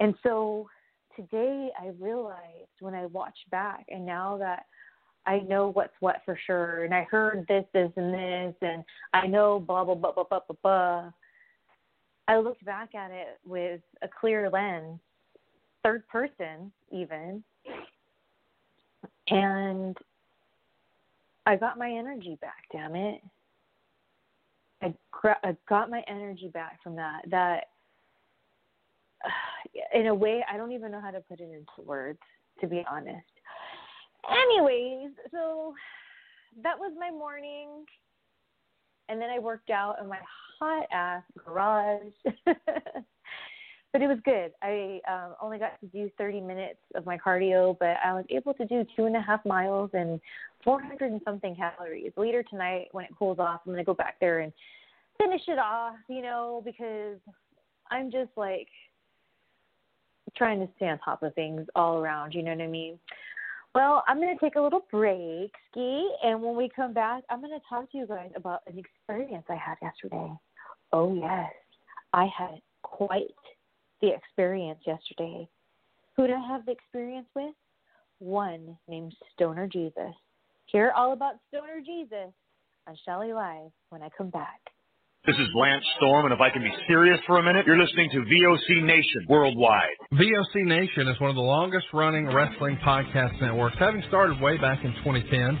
[0.00, 0.70] And so
[1.14, 4.64] today I realized when I watched back, and now that
[5.26, 9.26] I know what's what for sure, and I heard this, this, and this, and I
[9.26, 11.10] know blah, blah, blah, blah, blah, blah, blah.
[12.26, 14.98] I looked back at it with a clear lens,
[15.82, 17.44] third person even,
[19.28, 19.94] and
[21.46, 23.20] I got my energy back, damn it.
[24.82, 24.94] I,
[25.44, 27.22] I got my energy back from that.
[27.30, 27.64] That,
[29.94, 32.18] in a way, I don't even know how to put it into words,
[32.60, 33.26] to be honest.
[34.30, 35.74] Anyways, so
[36.62, 37.84] that was my morning.
[39.08, 40.18] And then I worked out in my
[40.60, 42.12] hot ass garage.
[43.92, 44.52] but it was good.
[44.62, 48.54] I um, only got to do 30 minutes of my cardio, but I was able
[48.54, 50.18] to do two and a half miles and
[50.64, 52.12] 400 and something calories.
[52.16, 54.52] Later tonight, when it cools off, I'm going to go back there and
[55.18, 57.18] finish it off, you know, because
[57.90, 58.68] I'm just like
[60.36, 62.98] trying to stay on top of things all around, you know what I mean?
[63.74, 67.40] Well, I'm going to take a little break, Ski, and when we come back, I'm
[67.40, 70.32] going to talk to you guys about an experience I had yesterday.
[70.92, 71.52] Oh, yes.
[72.12, 73.34] I had quite
[74.02, 75.48] the experience yesterday.
[76.16, 77.54] Who did I have the experience with?
[78.18, 80.12] One named Stoner Jesus.
[80.66, 82.34] Hear all about Stoner Jesus
[82.86, 84.60] on Shelly Live when I come back.
[85.24, 88.10] This is Lance Storm, and if I can be serious for a minute, you're listening
[88.10, 89.94] to VOC Nation worldwide.
[90.14, 94.84] VOC Nation is one of the longest running wrestling podcast networks, having started way back
[94.84, 95.60] in 2010.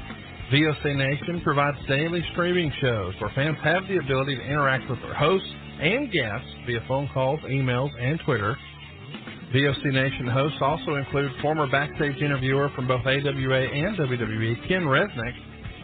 [0.52, 5.14] VOC Nation provides daily streaming shows where fans have the ability to interact with their
[5.14, 8.56] hosts and guests via phone calls, emails, and Twitter.
[9.52, 15.34] VOC Nation hosts also include former backstage interviewer from both AWA and WWE, Ken Resnick,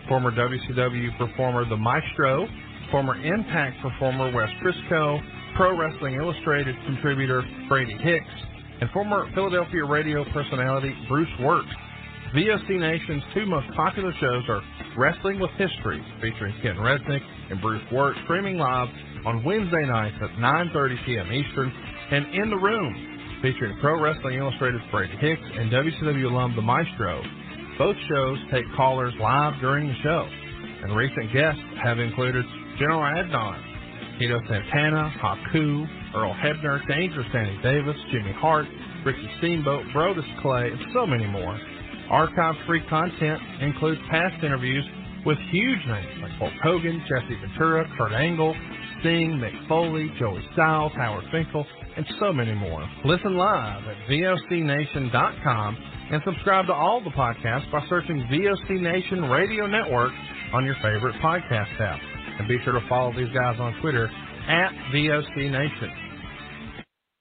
[0.09, 2.49] former WCW performer The Maestro,
[2.91, 5.21] former Impact performer Wes Brisco,
[5.57, 8.25] Pro Wrestling Illustrated contributor Brady Hicks,
[8.81, 11.67] and former Philadelphia radio personality Bruce Wirt.
[12.35, 14.63] VOC Nation's two most popular shows are
[14.97, 18.89] Wrestling with History, featuring Ken Resnick and Bruce Wirt, streaming live
[19.29, 21.29] on Wednesday nights at 9.30 p.m.
[21.31, 22.97] Eastern, and In the Room,
[23.43, 27.21] featuring Pro Wrestling Illustrated's Brady Hicks and WCW alum The Maestro.
[27.77, 32.43] Both shows take callers live during the show, and recent guests have included
[32.79, 35.85] General Adnan, Tito Santana, Haku,
[36.17, 38.65] Earl Hebner, Dangerous Danny Davis, Jimmy Hart,
[39.05, 41.61] Ricky Steamboat, Brodus Clay, and so many more.
[42.09, 44.89] Archive-free content includes past interviews
[45.27, 48.57] with huge names like Hulk Hogan, Jesse Ventura, Kurt Angle,
[49.01, 52.89] Sting, Mick Foley, Joey Styles, Howard Finkel, and so many more.
[53.05, 55.79] Listen live at VOCNation.com
[56.11, 60.13] and subscribe to all the podcasts by searching VOC Nation Radio Network
[60.53, 62.01] on your favorite podcast app.
[62.39, 64.07] And be sure to follow these guys on Twitter
[64.49, 66.08] at VOC Nation.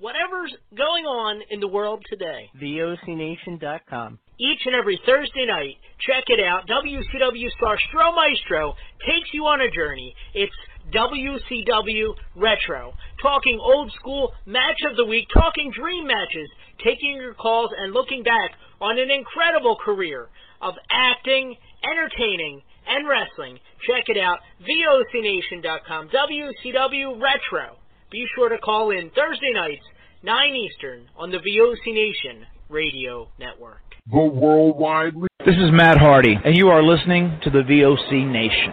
[0.00, 2.50] whatever's going on in the world today.
[2.60, 4.18] VOCNation.com.
[4.38, 6.66] Each and every Thursday night, check it out.
[6.66, 8.74] WCW star Stro Maestro
[9.06, 10.14] takes you on a journey.
[10.34, 10.52] It's
[10.94, 12.94] WCW Retro.
[13.22, 16.48] Talking old school match of the week, talking dream matches,
[16.82, 20.28] taking your calls and looking back on an incredible career
[20.62, 23.58] of acting, entertaining, and wrestling.
[23.86, 24.38] Check it out.
[24.64, 26.08] VOCNation.com.
[26.08, 27.76] WCW Retro.
[28.10, 29.84] Be sure to call in Thursday nights,
[30.24, 33.82] 9 Eastern, on the VOC Nation Radio Network.
[34.10, 35.14] The worldwide.
[35.46, 38.72] This is Matt Hardy, and you are listening to the VOC Nation.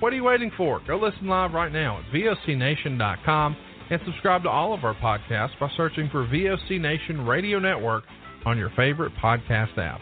[0.00, 0.82] What are you waiting for?
[0.86, 3.56] Go listen live right now at VOCNation.com
[3.88, 8.04] and subscribe to all of our podcasts by searching for VOC Nation Radio Network
[8.44, 10.00] on your favorite podcast app.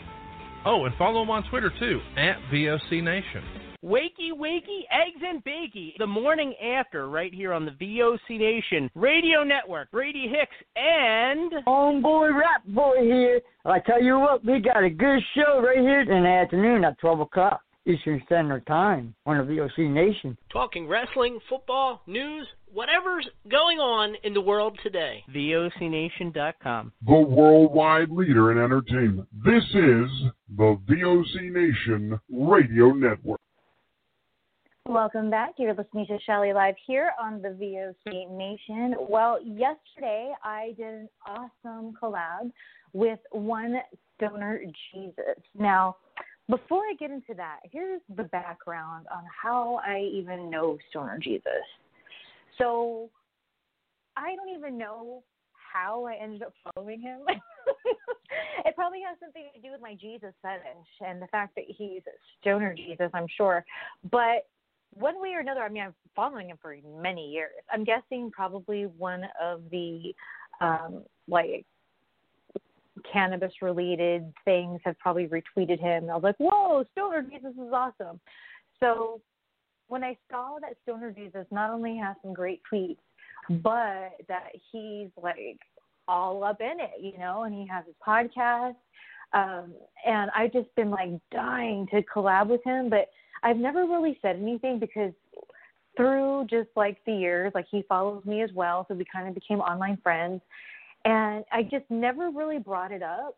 [0.67, 3.45] Oh, and follow them on Twitter too, at VOC Nation.
[3.85, 5.93] Wakey, wakey, eggs and bakey.
[5.99, 9.93] The morning after, right here on the VOC Nation Radio Network.
[9.93, 13.41] Brady Hicks and Homeboy Rap Boy here.
[13.65, 16.99] I tell you what, we got a good show right here in the afternoon at
[16.99, 17.61] 12 o'clock.
[17.87, 20.37] Eastern Standard Time on the VOC Nation.
[20.51, 25.22] Talking wrestling, football, news, whatever's going on in the world today.
[25.35, 26.93] VOCNation.com.
[27.07, 29.28] The worldwide leader in entertainment.
[29.45, 30.11] This is
[30.57, 33.41] the VOC Nation Radio Network.
[34.87, 35.55] Welcome back.
[35.59, 38.95] You're listening to Shelly Live here on the VOC Nation.
[39.09, 42.51] Well, yesterday I did an awesome collab
[42.93, 43.76] with One
[44.16, 44.62] Stoner
[44.93, 45.43] Jesus.
[45.59, 45.97] Now,
[46.49, 51.53] before I get into that, here's the background on how I even know Stoner Jesus.
[52.59, 53.09] So
[54.17, 55.23] I don't even know
[55.73, 57.21] how I ended up following him.
[58.65, 60.65] it probably has something to do with my Jesus fetish
[61.05, 62.03] and the fact that he's
[62.41, 63.65] Stoner Jesus, I'm sure.
[64.11, 64.47] But
[64.93, 67.53] one way or another, I mean, I'm following him for many years.
[67.73, 70.15] I'm guessing probably one of the
[70.61, 71.67] um, like
[73.11, 76.11] cannabis related things have probably retweeted him.
[76.11, 78.21] I was like, whoa, Stoner Jesus is awesome.
[78.81, 79.21] So
[79.89, 82.97] when I saw that Stoner Jesus not only has some great tweets,
[83.49, 85.59] but that he's like
[86.09, 88.75] all up in it, you know, and he has his podcast.
[89.33, 89.75] Um,
[90.07, 93.09] and I've just been like dying to collab with him, but
[93.43, 95.13] I've never really said anything because
[95.97, 99.35] through just like the years, like he follows me as well, so we kind of
[99.35, 100.41] became online friends.
[101.05, 103.37] And I just never really brought it up.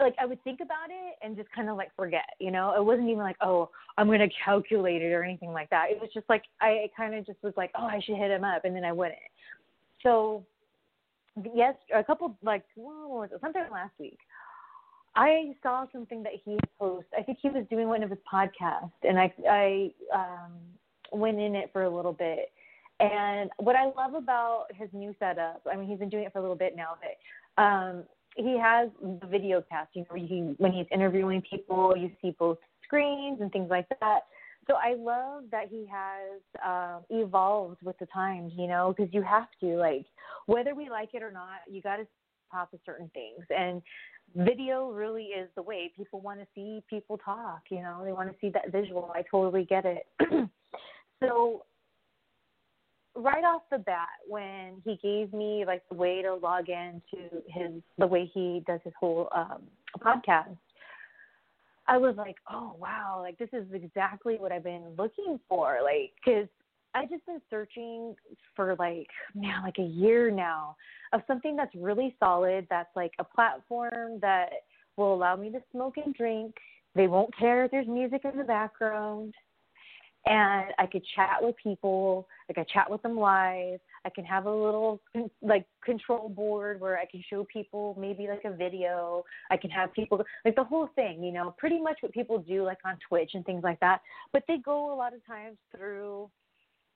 [0.00, 2.74] Like I would think about it and just kind of like forget, you know.
[2.76, 5.86] It wasn't even like, oh, I'm gonna calculate it or anything like that.
[5.90, 8.42] It was just like I kind of just was like, oh, I should hit him
[8.42, 9.18] up, and then I wouldn't.
[10.02, 10.44] So
[11.54, 13.40] yes, a couple like what was it?
[13.40, 14.18] sometime last week.
[15.16, 17.06] I saw something that he posted.
[17.16, 20.52] I think he was doing one of his podcasts, and I I um,
[21.12, 22.50] went in it for a little bit.
[23.00, 26.38] And what I love about his new setup, I mean, he's been doing it for
[26.38, 28.04] a little bit now, but um,
[28.36, 29.90] he has the video cast.
[29.94, 34.20] You know, he, when he's interviewing people, you see both screens and things like that.
[34.68, 38.52] So I love that he has um, evolved with the times.
[38.56, 40.06] You know, because you have to like,
[40.46, 42.06] whether we like it or not, you got to
[42.52, 43.82] talk to certain things and
[44.36, 48.28] video really is the way people want to see people talk you know they want
[48.28, 50.06] to see that visual i totally get it
[51.20, 51.64] so
[53.16, 57.42] right off the bat when he gave me like the way to log in to
[57.48, 59.62] his the way he does his whole um
[60.00, 60.56] podcast
[61.86, 65.78] i was like oh wow like this is exactly what i've been looking for.
[65.84, 66.48] Like cuz
[66.94, 68.16] i've just been searching
[68.56, 70.76] for like man like a year now
[71.12, 74.50] of something that's really solid that's like a platform that
[74.96, 76.54] will allow me to smoke and drink.
[76.94, 79.34] They won't care if there's music in the background
[80.26, 82.26] and I could chat with people.
[82.48, 83.80] Like I chat with them live.
[84.04, 85.00] I can have a little
[85.42, 89.24] like control board where I can show people maybe like a video.
[89.50, 92.64] I can have people like the whole thing, you know, pretty much what people do
[92.64, 94.00] like on Twitch and things like that.
[94.32, 96.30] But they go a lot of times through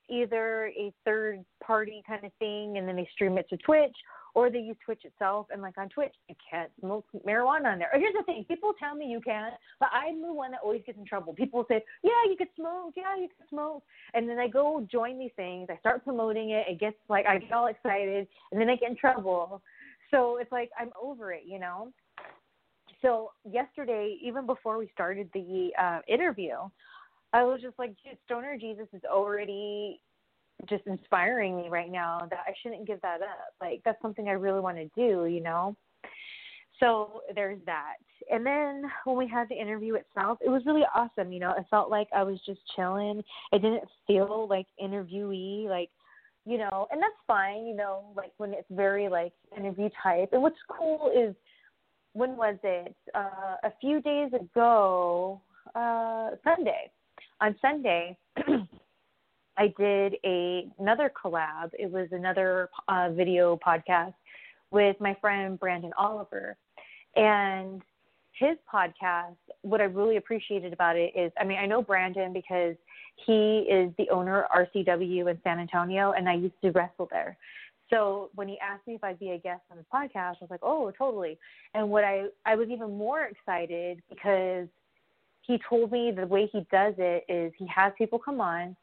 [0.08, 3.96] either a third party kind of thing and then they stream it to Twitch
[4.34, 7.90] or they use Twitch itself and like on Twitch you can't smoke marijuana on there.
[7.94, 10.98] Here's the thing, people tell me you can, but I'm the one that always gets
[10.98, 11.32] in trouble.
[11.34, 13.82] People say, Yeah, you could smoke, yeah, you could smoke
[14.14, 17.38] and then I go join these things, I start promoting it, it gets like I
[17.38, 19.62] get all excited and then I get in trouble.
[20.10, 21.92] So it's like I'm over it, you know?
[23.02, 26.54] So yesterday, even before we started the uh interview,
[27.32, 30.00] I was just like, dude, Stoner Jesus is already
[30.68, 33.54] just inspiring me right now that I shouldn't give that up.
[33.60, 35.76] Like that's something I really want to do, you know.
[36.80, 37.96] So there's that.
[38.30, 41.52] And then when we had the interview itself, it was really awesome, you know.
[41.56, 43.22] It felt like I was just chilling.
[43.52, 45.90] It didn't feel like interviewee, like
[46.46, 50.30] you know, and that's fine, you know, like when it's very like interview type.
[50.32, 51.34] And what's cool is
[52.14, 52.96] when was it?
[53.14, 55.40] Uh a few days ago,
[55.74, 56.90] uh Sunday
[57.40, 58.16] on Sunday,
[59.56, 61.70] I did a another collab.
[61.78, 64.14] It was another uh, video podcast
[64.70, 66.56] with my friend Brandon Oliver,
[67.16, 67.82] and
[68.32, 69.36] his podcast.
[69.62, 72.76] What I really appreciated about it is, I mean, I know Brandon because
[73.26, 77.36] he is the owner of RCW in San Antonio, and I used to wrestle there.
[77.90, 80.50] So when he asked me if I'd be a guest on his podcast, I was
[80.50, 81.38] like, "Oh, totally."
[81.74, 84.68] And what I I was even more excited because
[85.48, 88.76] he told me the way he does it is he has people come on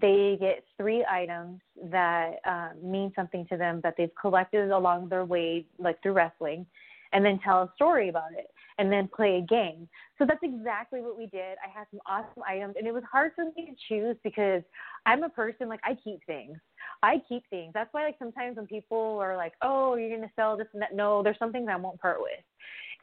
[0.00, 5.24] they get three items that uh, mean something to them that they've collected along their
[5.24, 6.66] way like through wrestling
[7.12, 9.88] and then tell a story about it and then play a game.
[10.18, 11.56] So that's exactly what we did.
[11.64, 14.62] I had some awesome items and it was hard for me to choose because
[15.06, 16.58] i'm a person like i keep things.
[17.02, 17.72] I keep things.
[17.72, 20.82] That's why like sometimes when people are like oh you're going to sell this and
[20.82, 22.42] that no there's some things i won't part with.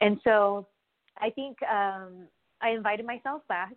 [0.02, 0.68] And so
[1.18, 2.26] i think um
[2.62, 3.74] I invited myself back,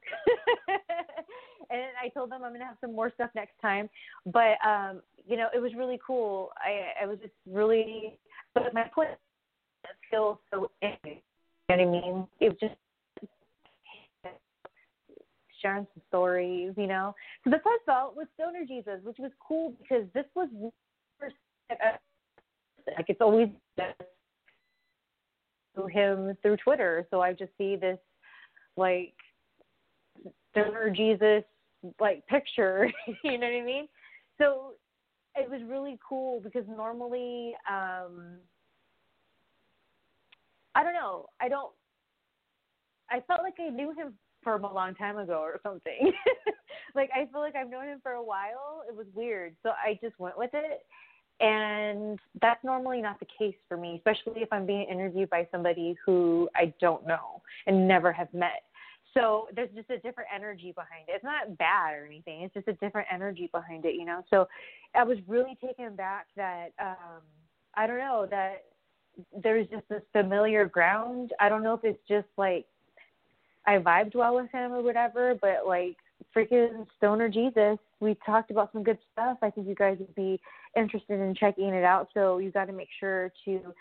[1.70, 3.90] and I told them I'm gonna have some more stuff next time.
[4.26, 6.52] But um, you know, it was really cool.
[6.58, 8.18] I I was just really,
[8.54, 9.10] but my point
[10.12, 10.70] feels so.
[10.82, 11.18] You know
[11.68, 12.28] what I mean?
[12.40, 12.76] It was just
[15.62, 17.16] sharing some stories, you know.
[17.44, 20.48] So that's how I with Stoner Jesus, which was cool because this was
[22.88, 23.50] like it's always
[25.74, 27.08] through him through Twitter.
[27.10, 27.98] So I just see this
[28.78, 29.14] like
[30.52, 31.44] stoner Jesus
[32.00, 32.92] like picture,
[33.24, 33.88] you know what I mean?
[34.38, 34.74] So
[35.36, 38.38] it was really cool because normally um
[40.74, 41.72] I don't know, I don't
[43.10, 44.14] I felt like I knew him
[44.44, 46.12] from a long time ago or something.
[46.96, 48.84] like I feel like I've known him for a while.
[48.88, 49.56] It was weird.
[49.64, 50.82] So I just went with it.
[51.40, 55.96] And that's normally not the case for me, especially if I'm being interviewed by somebody
[56.06, 58.64] who I don't know and never have met.
[59.14, 61.14] So there's just a different energy behind it.
[61.16, 62.42] It's not bad or anything.
[62.42, 64.24] It's just a different energy behind it, you know.
[64.30, 64.48] So
[64.94, 67.22] I was really taken back that um
[67.76, 68.64] I don't know that
[69.42, 71.32] there's just this familiar ground.
[71.40, 72.66] I don't know if it's just like
[73.66, 75.98] I vibed well with him or whatever, but like
[76.36, 79.38] freaking Stoner Jesus, we talked about some good stuff.
[79.42, 80.40] I think you guys would be
[80.78, 82.10] interested in checking it out.
[82.14, 83.74] So you got to make sure to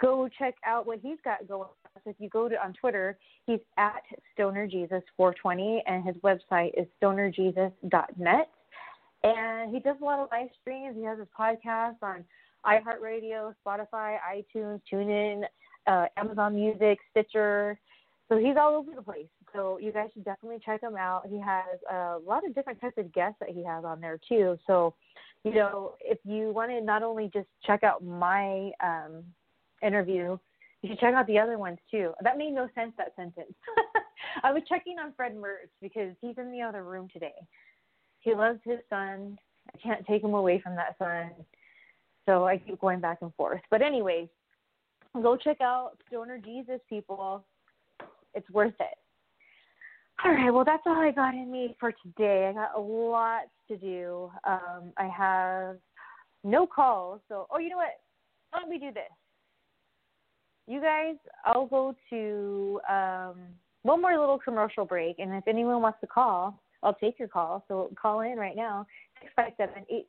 [0.00, 1.62] go check out what he's got going.
[1.62, 2.02] On.
[2.04, 4.02] So if you go to on Twitter, he's at
[4.34, 8.50] Stoner Jesus 420, and his website is stonerjesus.net.
[9.22, 10.96] And he does a lot of live streams.
[10.96, 12.24] He has his podcast on
[12.64, 15.42] iHeartRadio, Spotify, iTunes, TuneIn,
[15.86, 17.78] uh, Amazon Music, Stitcher.
[18.28, 19.26] So he's all over the place.
[19.52, 21.26] So you guys should definitely check him out.
[21.28, 24.58] He has a lot of different types of guests that he has on there too.
[24.66, 24.94] So,
[25.44, 29.24] you know, if you want to not only just check out my um,
[29.82, 30.38] interview,
[30.82, 32.12] you should check out the other ones too.
[32.22, 33.52] That made no sense that sentence.
[34.42, 37.34] I was checking on Fred Mertz because he's in the other room today.
[38.20, 39.38] He loves his son.
[39.74, 41.30] I can't take him away from that son.
[42.26, 43.60] So I keep going back and forth.
[43.70, 44.28] But anyways,
[45.14, 47.44] go check out Stoner Jesus, people.
[48.34, 48.98] It's worth it.
[50.22, 52.48] All right, well, that's all I got in me for today.
[52.50, 54.30] I got a lot to do.
[54.46, 55.76] Um, I have
[56.44, 57.20] no calls.
[57.28, 58.00] So, oh, you know what?
[58.50, 59.02] Why don't we do this?
[60.66, 61.14] You guys,
[61.44, 63.36] I'll go to um,
[63.82, 65.18] one more little commercial break.
[65.18, 67.64] And if anyone wants to call, I'll take your call.
[67.66, 68.86] So call in right now,
[69.36, 70.04] 657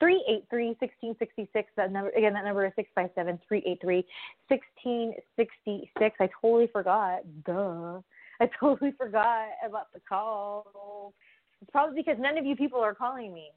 [0.00, 1.70] 383 1666.
[1.76, 2.34] That number again.
[2.34, 4.04] That number is six five seven three eight three
[4.48, 6.16] sixteen sixty six.
[6.20, 7.20] I totally forgot.
[7.46, 8.00] Duh.
[8.44, 11.12] I totally forgot about the call.
[11.60, 13.50] It's probably because none of you people are calling me.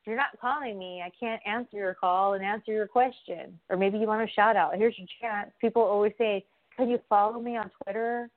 [0.00, 3.58] If you're not calling me, I can't answer your call and answer your question.
[3.68, 4.74] Or maybe you want a shout out.
[4.76, 5.50] Here's your chance.
[5.60, 6.46] People always say,
[6.76, 8.30] "Can you follow me on Twitter?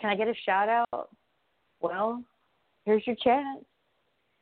[0.00, 1.10] Can I get a shout out?"
[1.80, 2.24] Well,
[2.84, 3.64] here's your chance.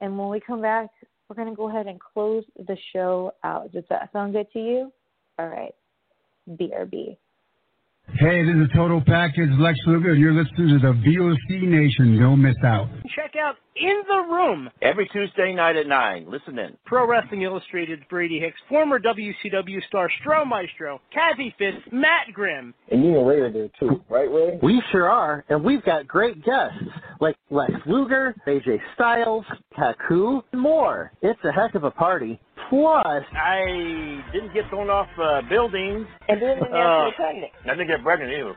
[0.01, 0.91] And when we come back,
[1.29, 3.73] we're going to go ahead and close the show out.
[3.73, 4.93] Does that sound good to you?
[5.39, 5.75] All right.
[6.49, 7.17] BRB.
[8.15, 12.19] Hey, this is Total Package Lex Luger, you're listening to the VOC Nation.
[12.19, 12.89] Don't miss out.
[13.15, 14.71] Check out In the Room.
[14.83, 16.27] Every Tuesday night at 9.
[16.31, 16.77] Listen in.
[16.87, 22.75] Pro Wrestling Illustrated's Brady Hicks, former WCW star Stro Maestro, Kathie Fitz, Matt Grimm.
[22.91, 24.59] And you and Ray are there too, right, Ray?
[24.63, 26.79] We sure are, and we've got great guests
[27.21, 29.45] like Lex Luger, AJ Styles,
[29.77, 31.13] Kaku, and more.
[31.23, 32.41] It's a heck of a party.
[32.71, 36.07] Plus, I didn't get thrown off uh, buildings.
[36.29, 37.53] And didn't Uh, get pregnant.
[37.65, 38.57] I didn't get pregnant either.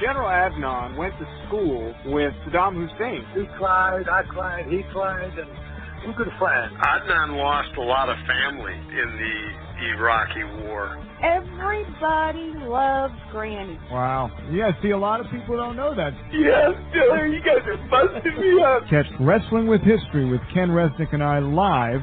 [0.00, 3.24] General Adnan went to school with Saddam Hussein.
[3.34, 5.48] He cried, I cried, he cried, and
[6.06, 6.72] we're good friends.
[6.76, 11.02] Adnan lost a lot of family in the Iraqi war.
[11.22, 13.78] Everybody loves Granny.
[13.90, 14.30] Wow.
[14.50, 16.12] Yeah, see, a lot of people don't know that.
[16.32, 18.82] Yes, Diller, you guys are busting me up.
[18.90, 22.02] Catch Wrestling with History with Ken Resnick and I live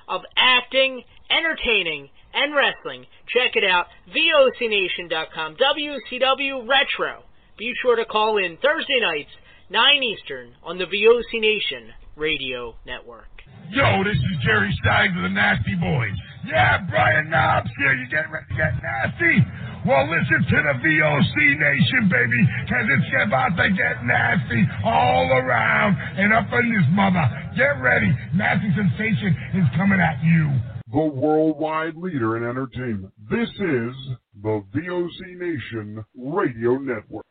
[0.11, 1.01] of acting,
[1.31, 3.07] entertaining, and wrestling.
[3.33, 3.87] Check it out.
[4.13, 5.55] VOCNation.com.
[5.55, 7.23] WCW Retro.
[7.57, 9.31] Be sure to call in Thursday nights,
[9.69, 13.29] 9 Eastern, on the VOC Nation Radio Network.
[13.71, 16.17] Yo, this is Jerry Stein of the Nasty Boys.
[16.45, 17.93] Yeah, Brian Knobbs here.
[17.93, 19.39] You getting ready to get nasty?
[19.83, 25.97] Well, listen to the VOC Nation, baby, because it's about to get nasty all around
[26.17, 27.25] and up in this mother.
[27.57, 28.13] Get ready.
[28.35, 30.53] Nasty Sensation is coming at you.
[30.93, 33.11] The worldwide leader in entertainment.
[33.27, 33.95] This is
[34.43, 37.25] the VOC Nation Radio Network.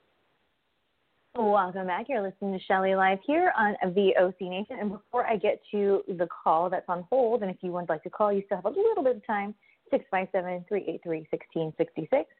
[1.36, 2.06] Welcome back.
[2.08, 4.76] You're listening to Shelly Live here on VOC Nation.
[4.80, 8.02] And before I get to the call that's on hold, and if you would like
[8.02, 9.54] to call, you still have a little bit of time
[9.90, 12.30] 657 383 1666.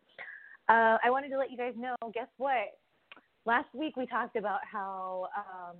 [0.68, 2.78] Uh, I wanted to let you guys know guess what?
[3.46, 5.76] Last week we talked about how um,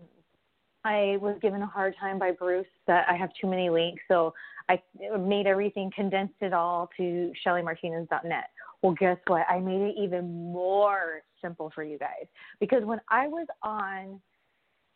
[0.85, 4.03] I was given a hard time by Bruce that I have too many links.
[4.09, 4.33] So
[4.69, 4.81] I
[5.19, 8.51] made everything, condensed it all to ShellyMartinez.net.
[8.83, 9.45] Well, guess what?
[9.49, 12.27] I made it even more simple for you guys
[12.61, 14.21] because when I was on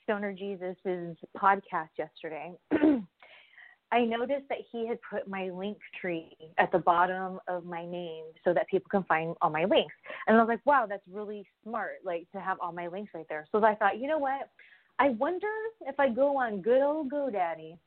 [0.04, 2.52] Stoner Jesus's podcast yesterday,
[3.95, 8.24] I noticed that he had put my link tree at the bottom of my name
[8.42, 9.95] so that people can find all my links.
[10.26, 13.24] And I was like, wow, that's really smart, like to have all my links right
[13.28, 13.47] there.
[13.53, 14.51] So I thought, you know what?
[14.99, 15.47] I wonder
[15.82, 17.78] if I go on good old GoDaddy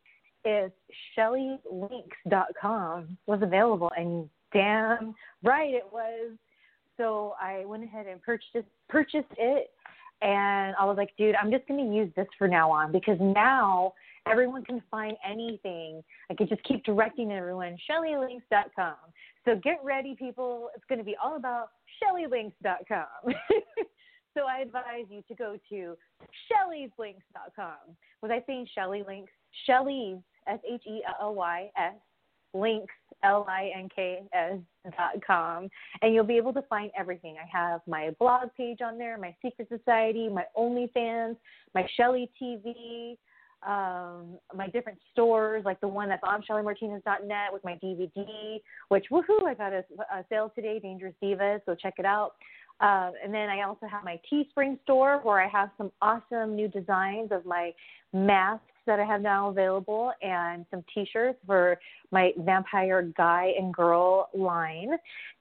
[0.46, 0.72] if
[1.18, 6.38] ShellyLinks.com was available, and damn right it was.
[6.96, 9.72] So I went ahead and purchased purchased it,
[10.22, 13.18] and I was like, dude, I'm just going to use this for now on because
[13.20, 13.94] now
[14.30, 16.04] everyone can find anything.
[16.30, 18.96] I can just keep directing everyone ShellyLinks.com.
[19.46, 20.70] So get ready, people.
[20.76, 21.70] It's going to be all about
[22.02, 23.06] ShellyLinks.com.
[24.34, 25.98] so I advise you to go to
[26.52, 27.96] Shelly'sLinks.com.
[28.22, 29.32] Was I saying Shelly Links?
[29.66, 31.96] Shelly's S H E L L Y S
[32.54, 32.94] links
[33.24, 34.60] L I N K S
[34.98, 35.70] dot com,
[36.02, 37.36] and you'll be able to find everything.
[37.42, 41.36] I have my blog page on there, my secret society, my OnlyFans,
[41.74, 43.18] my Shelly TV,
[43.66, 48.60] um, my different stores, like the one that's on ShellyMartinez.net with my DVD,
[48.90, 49.46] which woohoo!
[49.48, 51.62] I got a, a sale today, Dangerous Divas.
[51.66, 52.34] So check it out.
[52.80, 56.68] Uh, and then I also have my Teespring store where I have some awesome new
[56.68, 57.74] designs of my
[58.14, 61.78] masks that I have now available and some t-shirts for
[62.12, 64.92] my vampire guy and girl line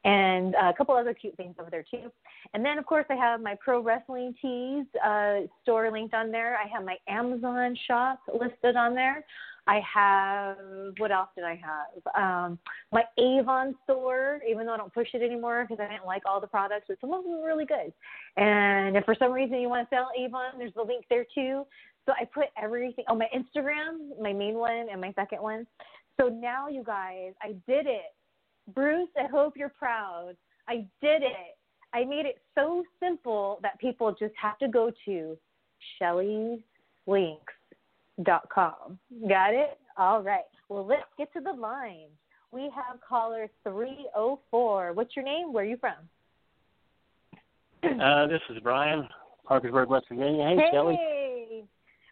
[0.04, 2.10] and a couple other cute things over there too.
[2.54, 6.58] And then of course I have my pro wrestling tees uh, store linked on there.
[6.58, 9.24] I have my Amazon shop listed on there.
[9.66, 10.56] I have
[10.98, 12.16] what else did I have?
[12.16, 12.58] Um,
[12.92, 16.40] my Avon store, even though I don't push it anymore because I didn't like all
[16.40, 17.92] the products, but some of them are really good.
[18.36, 21.66] And if for some reason you want to sell Avon, there's the link there too.
[22.06, 25.66] So I put everything on oh, my Instagram, my main one and my second one.
[26.20, 28.14] So now you guys, I did it.
[28.72, 30.36] Bruce, I hope you're proud.
[30.68, 31.56] I did it.
[31.92, 35.36] I made it so simple that people just have to go to
[38.18, 38.98] Shelly'sLinks.com.
[39.28, 39.78] Got it?
[39.96, 40.44] All right.
[40.68, 42.08] Well, let's get to the line.
[42.52, 44.92] We have caller 304.
[44.92, 45.52] What's your name?
[45.52, 45.94] Where are you from?
[48.02, 49.06] Uh, this is Brian,
[49.46, 50.44] Parkersburg, West Virginia.
[50.44, 50.70] Hey, hey.
[50.72, 50.98] Shelly.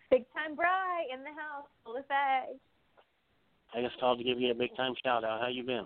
[0.08, 2.60] Big time Bry in the house, full fags.
[3.74, 5.40] I just called to give you a big time shout out.
[5.40, 5.84] How you been?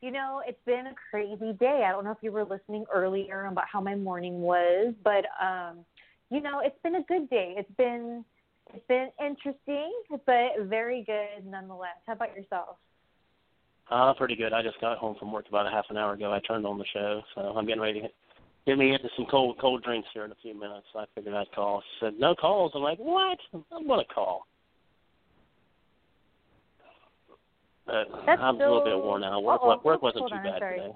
[0.00, 1.84] You know, it's been a crazy day.
[1.86, 5.84] I don't know if you were listening earlier about how my morning was, but um,
[6.32, 7.54] you know, it's been a good day.
[7.58, 8.24] It's been
[8.72, 11.98] it's been interesting, but very good nonetheless.
[12.06, 12.76] How about yourself?
[13.90, 14.54] Uh, pretty good.
[14.54, 16.32] I just got home from work about a half an hour ago.
[16.32, 18.08] I turned on the show, so I'm getting ready to
[18.66, 20.86] get me into some cold cold drinks here in a few minutes.
[20.94, 21.82] So I figured I'd call.
[21.82, 22.72] She said no calls.
[22.74, 23.38] I'm like, what?
[23.52, 24.46] I'm gonna call.
[27.84, 28.62] But That's I'm so...
[28.62, 29.42] a little bit worn out.
[29.42, 30.92] Work work wasn't Hold too on, bad today.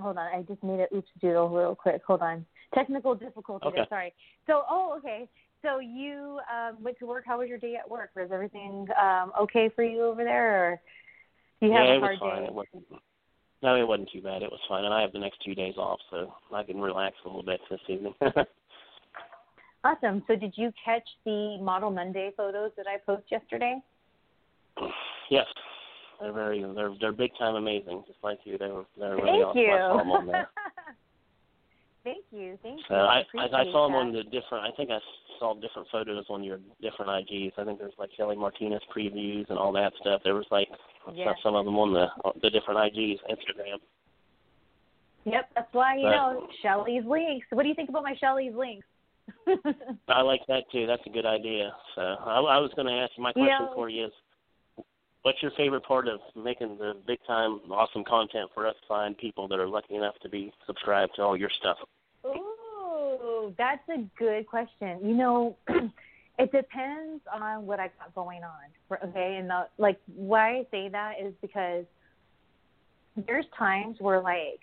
[0.00, 2.00] Hold on, I just made it oops doodle real quick.
[2.06, 2.46] Hold on.
[2.74, 3.76] Technical difficulty Okay.
[3.76, 4.14] there, sorry.
[4.46, 5.28] So oh okay.
[5.62, 8.10] So you um went to work, how was your day at work?
[8.14, 10.80] Was everything um okay for you over there or
[11.60, 12.42] do you have yeah, a it was hard fine.
[12.42, 12.48] day?
[12.48, 12.84] It wasn't.
[13.60, 14.42] No, it wasn't too bad.
[14.42, 17.16] It was fine, and I have the next two days off, so I can relax
[17.24, 18.14] a little bit this evening.
[19.84, 20.22] Awesome.
[20.26, 23.78] So did you catch the Model Monday photos that I posted yesterday?
[25.30, 25.46] yes,
[26.20, 28.58] they're very they're they're big time amazing, just like you.
[28.58, 29.60] They were they're really Thank awesome.
[29.60, 29.72] you.
[29.72, 30.48] I saw them on there.
[32.04, 32.58] Thank you.
[32.62, 33.00] Thank So you.
[33.00, 33.98] I I, I saw them that.
[33.98, 34.64] on the different.
[34.64, 34.98] I think I
[35.38, 37.52] saw different photos on your different IGs.
[37.58, 40.20] I think there's like Kelly Martinez previews and all that stuff.
[40.24, 40.68] There was like
[41.12, 41.32] Yeah.
[41.42, 42.06] some of them on the
[42.40, 43.78] the different IGs, Instagram.
[45.24, 47.46] Yep, that's why you But- know Shelly's links.
[47.50, 48.86] What do you think about my Shelly's links?
[50.08, 50.86] I like that too.
[50.86, 51.70] That's a good idea.
[51.94, 53.22] So I, I was going to ask you.
[53.22, 54.12] My You question know- for you is,
[55.22, 59.48] what's your favorite part of making the big time awesome content for us fine people
[59.48, 61.76] that are lucky enough to be subscribed to all your stuff?
[62.26, 64.98] Ooh, that's a good question.
[65.02, 65.56] You know,
[66.38, 69.08] it depends on what I got going on.
[69.08, 71.84] Okay, and the, like why I say that is because
[73.26, 74.60] there's times where like,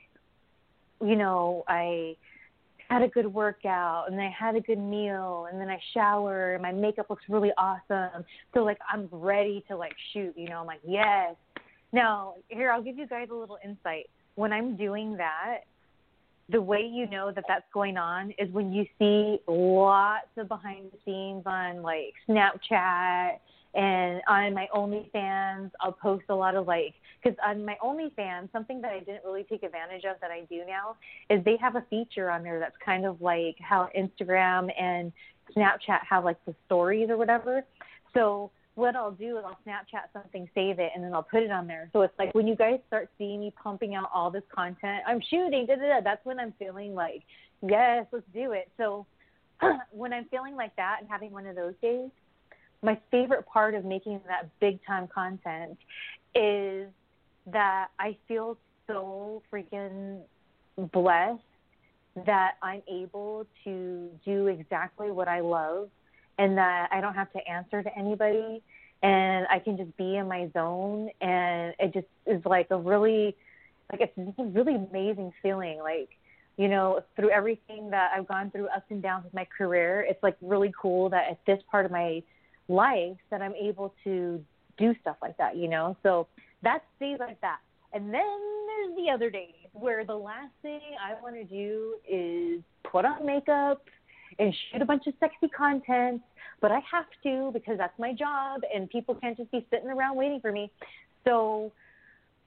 [1.01, 2.15] you know, I
[2.95, 6.61] had a good workout and I had a good meal and then I shower and
[6.61, 8.23] my makeup looks really awesome.
[8.53, 11.35] So like I'm ready to like shoot, you know, I'm like, yes.
[11.91, 14.09] Now, here I'll give you guys a little insight.
[14.35, 15.61] When I'm doing that,
[16.47, 20.91] the way you know that that's going on is when you see lots of behind
[20.91, 23.39] the scenes on like Snapchat
[23.73, 25.71] and on my OnlyFans.
[25.81, 26.93] I'll post a lot of like
[27.25, 30.61] because on my OnlyFans, something that I didn't really take advantage of that I do
[30.67, 30.95] now
[31.29, 35.11] is they have a feature on there that's kind of like how Instagram and
[35.55, 37.63] Snapchat have like the stories or whatever.
[38.13, 41.49] So what I'll do is I'll Snapchat something, save it, and then I'll put it
[41.49, 41.89] on there.
[41.93, 45.21] So it's like when you guys start seeing me pumping out all this content, I'm
[45.21, 46.01] shooting, da da da.
[46.03, 47.23] That's when I'm feeling like,
[47.61, 48.69] yes, let's do it.
[48.77, 49.07] So
[49.91, 52.09] when I'm feeling like that and having one of those days,
[52.83, 55.77] my favorite part of making that big time content
[56.35, 56.87] is
[57.47, 60.21] that I feel so freaking
[60.77, 61.41] blessed
[62.25, 65.89] that I'm able to do exactly what I love
[66.37, 68.61] and that I don't have to answer to anybody
[69.03, 71.09] and I can just be in my zone.
[71.21, 73.35] And it just is like a really
[73.91, 75.79] like it's a really amazing feeling.
[75.79, 76.09] Like
[76.57, 80.21] you know through everything that I've gone through ups and downs with my career it's
[80.23, 82.23] like really cool that at this part of my
[82.67, 84.43] life that I'm able to
[84.77, 85.97] do stuff like that you know?
[86.03, 86.27] So
[86.65, 87.59] that's days like that
[87.95, 92.61] and then there's the other days where the last thing I want to do is
[92.83, 93.81] put on makeup
[94.37, 96.21] and shoot a bunch of sexy content,
[96.59, 100.17] but I have to because that's my job and people can't just be sitting around
[100.17, 100.69] waiting for me.
[101.23, 101.71] So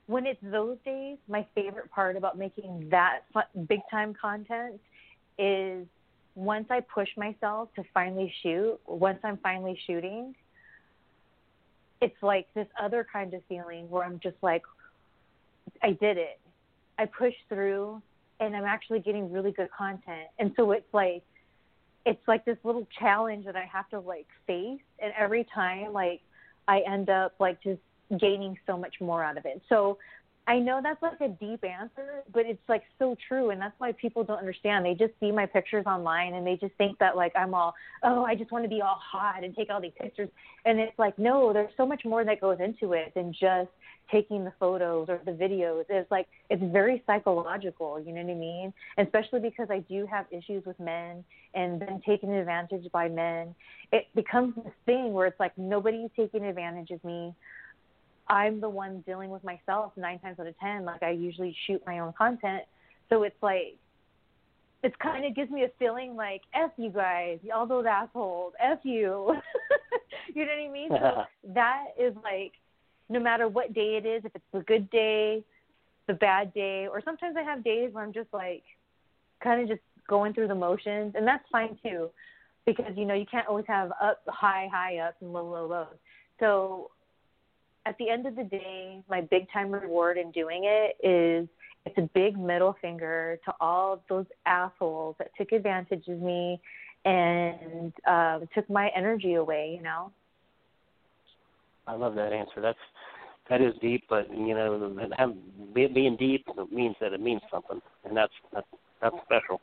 [0.07, 3.21] when it's those days, my favorite part about making that
[3.69, 4.81] big time content
[5.39, 5.87] is
[6.35, 10.35] once I push myself to finally shoot, once I'm finally shooting,
[12.01, 14.63] it's like this other kind of feeling where I'm just like,
[15.83, 16.41] I did it.
[16.99, 18.03] I pushed through
[18.41, 20.29] and I'm actually getting really good content.
[20.39, 21.23] And so it's like
[22.07, 26.21] it's like this little challenge that I have to like face and every time like
[26.67, 27.81] I end up like just
[28.19, 29.61] gaining so much more out of it.
[29.69, 29.99] So
[30.49, 33.93] I know that's like a deep answer, but it's like so true and that's why
[33.93, 34.83] people don't understand.
[34.87, 38.25] They just see my pictures online and they just think that like I'm all, oh,
[38.25, 40.31] I just want to be all hot and take all these pictures.
[40.65, 43.69] And it's like, no, there's so much more that goes into it than just
[44.11, 45.85] taking the photos or the videos.
[45.91, 48.73] It's like it's very psychological, you know what I mean?
[48.97, 51.25] Especially because I do have issues with men
[51.55, 53.55] and been taken advantage by men.
[53.93, 57.35] It becomes this thing where it's like nobody's taking advantage of me.
[58.29, 60.85] I'm the one dealing with myself nine times out of ten.
[60.85, 62.65] Like I usually shoot my own content.
[63.09, 63.77] So it's like
[64.83, 68.79] it kind of gives me a feeling like F you guys, all those assholes, F
[68.83, 69.35] you.
[70.35, 70.89] you know what I mean?
[70.91, 71.23] So
[71.55, 72.53] that is like
[73.09, 75.43] no matter what day it is, if it's a good day,
[76.07, 78.63] the bad day, or sometimes I have days where I'm just like
[79.43, 82.11] kind of just going through the motions, and that's fine too,
[82.67, 85.97] because you know you can't always have up high high ups and low low lows.
[86.41, 86.91] So
[87.89, 91.49] at the end of the day, my big time reward in doing it is
[91.87, 96.61] it's a big middle finger to all those assholes that took advantage of me
[97.07, 99.73] and uh, took my energy away.
[99.75, 100.13] You know.
[101.87, 102.61] I love that answer.
[102.61, 102.79] That's
[103.49, 104.95] that is deep, but you know,
[105.75, 108.67] being deep means that it means something, and that's that's,
[109.01, 109.63] that's special.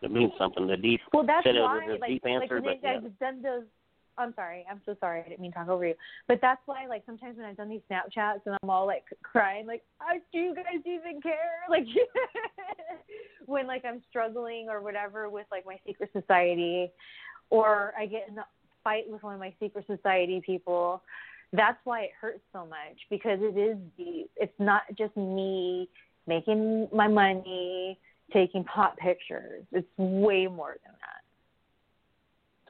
[0.00, 0.66] It means something.
[0.66, 1.00] The deep.
[1.12, 3.08] Well, that's why, it was a like, deep answer, like when but I've yeah.
[3.20, 3.64] done those.
[4.18, 4.64] I'm sorry.
[4.70, 5.20] I'm so sorry.
[5.20, 5.94] I didn't mean to talk over you.
[6.26, 9.66] But that's why, like, sometimes when I've done these Snapchats and I'm all like crying,
[9.66, 11.34] like, I, do you guys even care?
[11.68, 11.86] Like,
[13.46, 16.90] when like I'm struggling or whatever with like my secret society,
[17.50, 18.46] or I get in a
[18.84, 21.02] fight with one of my secret society people,
[21.52, 24.30] that's why it hurts so much because it is deep.
[24.36, 25.88] It's not just me
[26.26, 27.98] making my money,
[28.32, 29.64] taking pot pictures.
[29.72, 31.15] It's way more than that.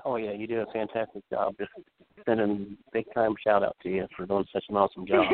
[0.06, 1.56] Oh yeah, you do a fantastic job.
[1.58, 1.72] Just
[2.24, 5.26] sending a big time shout out to you for doing such an awesome job.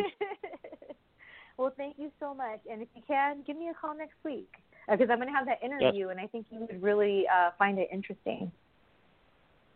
[1.58, 2.60] well, thank you so much.
[2.70, 4.48] And if you can, give me a call next week
[4.90, 7.78] because I'm going to have that interview, and I think you would really uh, find
[7.78, 8.50] it interesting.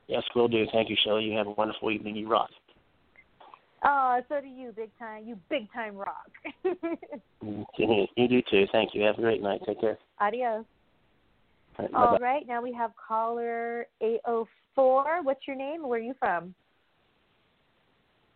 [0.08, 0.64] yes, will do.
[0.72, 1.24] Thank you, Shelly.
[1.24, 2.16] You have a wonderful evening.
[2.16, 2.48] You rock.
[3.84, 5.24] Oh, so do you, big time.
[5.26, 6.30] You big time rock.
[8.16, 8.64] You do too.
[8.72, 9.02] Thank you.
[9.02, 9.60] Have a great night.
[9.66, 9.98] Take care.
[10.18, 10.64] Adios.
[11.78, 12.24] All right, All bye-bye.
[12.24, 15.22] right, now we have caller 804.
[15.22, 15.86] What's your name?
[15.86, 16.54] Where are you from?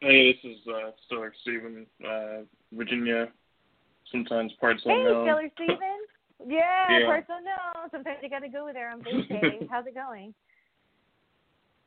[0.00, 2.38] Hey, this is uh, Stoic Steven, uh,
[2.72, 3.28] Virginia.
[4.10, 5.26] Sometimes parts Hey, unknown.
[5.26, 5.78] Killer Steven.
[6.46, 7.06] Yeah, Yeah.
[7.06, 7.90] parts unknown.
[7.90, 9.60] Sometimes you got to go there on Thursday.
[9.70, 10.34] How's it going?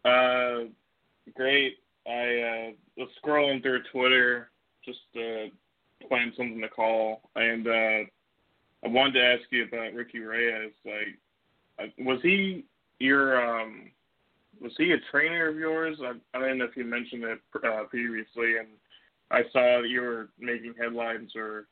[0.06, 0.70] Uh,
[1.36, 1.78] great.
[2.06, 4.50] I uh, was scrolling through Twitter
[4.86, 5.48] just to
[6.10, 8.04] find something to call, and uh,
[8.84, 10.74] I wanted to ask you about Ricky Reyes.
[10.86, 11.33] Like, uh,
[12.00, 12.66] was he
[13.00, 13.92] your um,
[14.62, 15.98] was he a trainer of yours?
[16.02, 18.68] I, I don't know if you mentioned it uh, previously, and
[19.32, 21.68] I saw that you were making headlines or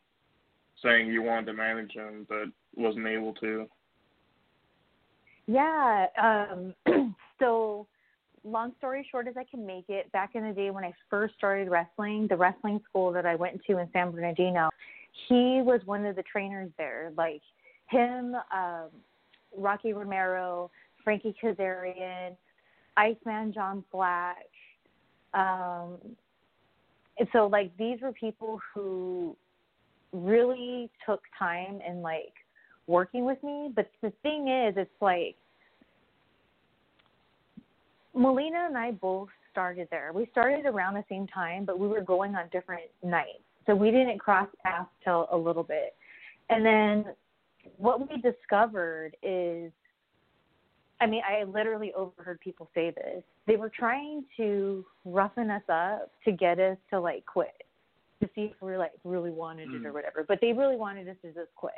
[0.83, 2.45] saying you wanted to manage him, but
[2.75, 3.67] wasn't able to.
[5.47, 6.07] Yeah.
[6.21, 6.73] Um,
[7.39, 7.87] so,
[8.43, 11.35] long story short, as I can make it, back in the day when I first
[11.35, 14.69] started wrestling, the wrestling school that I went to in San Bernardino,
[15.27, 17.11] he was one of the trainers there.
[17.15, 17.41] Like
[17.89, 18.89] him, um,
[19.57, 20.71] Rocky Romero,
[21.03, 22.35] Frankie Kazarian,
[22.97, 24.45] Iceman John Black.
[25.33, 25.97] Um,
[27.17, 29.35] and so, like, these were people who
[30.13, 32.33] really took time and like
[32.87, 33.71] working with me.
[33.75, 35.35] But the thing is, it's like
[38.13, 40.11] Melina and I both started there.
[40.13, 43.43] We started around the same time, but we were going on different nights.
[43.65, 45.95] So we didn't cross paths till a little bit.
[46.49, 47.05] And then
[47.77, 49.71] what we discovered is
[51.01, 53.23] I mean, I literally overheard people say this.
[53.47, 57.63] They were trying to roughen us up to get us to like quit,
[58.21, 59.93] to see if we like really wanted it or mm.
[59.93, 60.23] whatever.
[60.27, 61.73] But they really wanted us to just quit.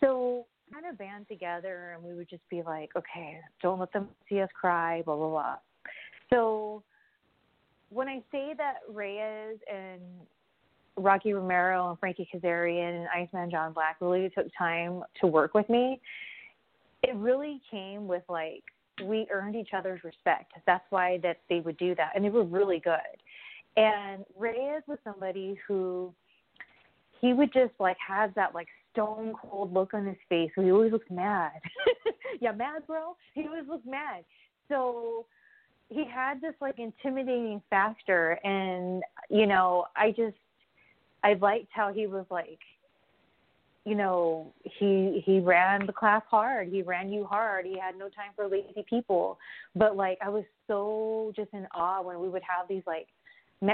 [0.00, 4.08] So kind of band together and we would just be like, okay, don't let them
[4.26, 5.56] see us cry, blah blah blah.
[6.30, 6.82] So
[7.90, 10.00] when I say that Reyes and
[10.96, 15.68] Rocky Romero and Frankie Kazarian and Iceman John Black really took time to work with
[15.68, 16.00] me,
[17.02, 18.62] it really came with like
[19.04, 20.52] we earned each other's respect.
[20.66, 23.00] That's why that they would do that, and they were really good.
[23.76, 26.14] And Reyes was somebody who
[27.20, 30.50] he would just like have that like stone cold look on his face.
[30.54, 31.52] He always looks mad.
[32.40, 33.16] yeah, mad, bro.
[33.34, 34.24] He always looks mad.
[34.68, 35.26] So
[35.88, 40.36] he had this like intimidating factor, and you know, I just
[41.24, 42.60] I liked how he was like
[43.84, 46.68] you know he he ran the class hard.
[46.68, 47.66] He ran you hard.
[47.66, 49.38] He had no time for lazy people.
[49.74, 53.06] But like i was so just in awe when we would have these like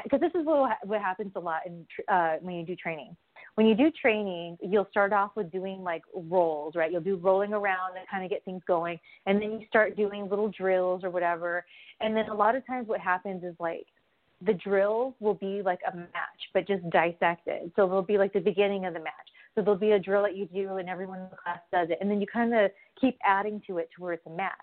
[0.05, 3.16] because this is what what happens a lot in uh when you do training.
[3.55, 6.90] When you do training you'll start off with doing like rolls right?
[6.90, 8.98] You'll do rolling around and kind of get things going.
[9.26, 11.64] And then you start doing little drills or whatever.
[12.01, 13.86] And then a lot of times what happens is like
[14.45, 18.41] the drills will be like a match but just dissected so it'll be like the
[18.41, 19.30] beginning of the match.
[19.55, 21.99] So there'll be a drill that you do, and everyone in the class does it,
[22.01, 22.70] and then you kind of
[23.01, 24.55] keep adding to it to where it's a match.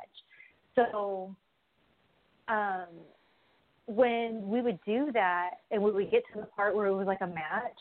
[0.76, 1.36] So
[2.48, 2.86] um,
[3.86, 7.06] when we would do that, and we would get to the part where it was
[7.06, 7.78] like a match,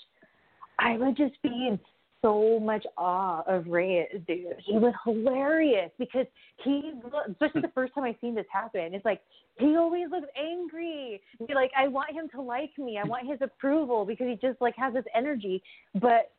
[0.78, 1.78] I would just be in
[2.27, 4.57] so much awe of Reyes, dude.
[4.64, 6.27] He was hilarious because
[6.64, 6.93] he,
[7.31, 9.20] especially the first time I seen this happen, it's like
[9.59, 11.20] he always looks angry.
[11.55, 12.99] Like, I want him to like me.
[13.03, 15.62] I want his approval because he just like has this energy.
[15.95, 16.33] But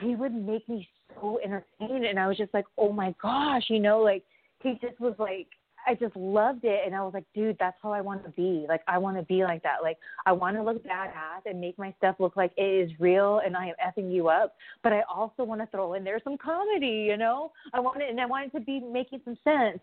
[0.00, 0.88] he would make me
[1.20, 4.22] so entertained and I was just like, Oh my gosh, you know, like
[4.62, 5.48] he just was like
[5.86, 8.66] I just loved it and I was like, dude, that's how I want to be.
[8.68, 9.82] Like I want to be like that.
[9.82, 13.40] Like I want to look badass and make my stuff look like it is real
[13.44, 16.36] and I am effing you up, but I also want to throw in there some
[16.36, 17.52] comedy, you know?
[17.72, 19.78] I want it and I want it to be making some sense.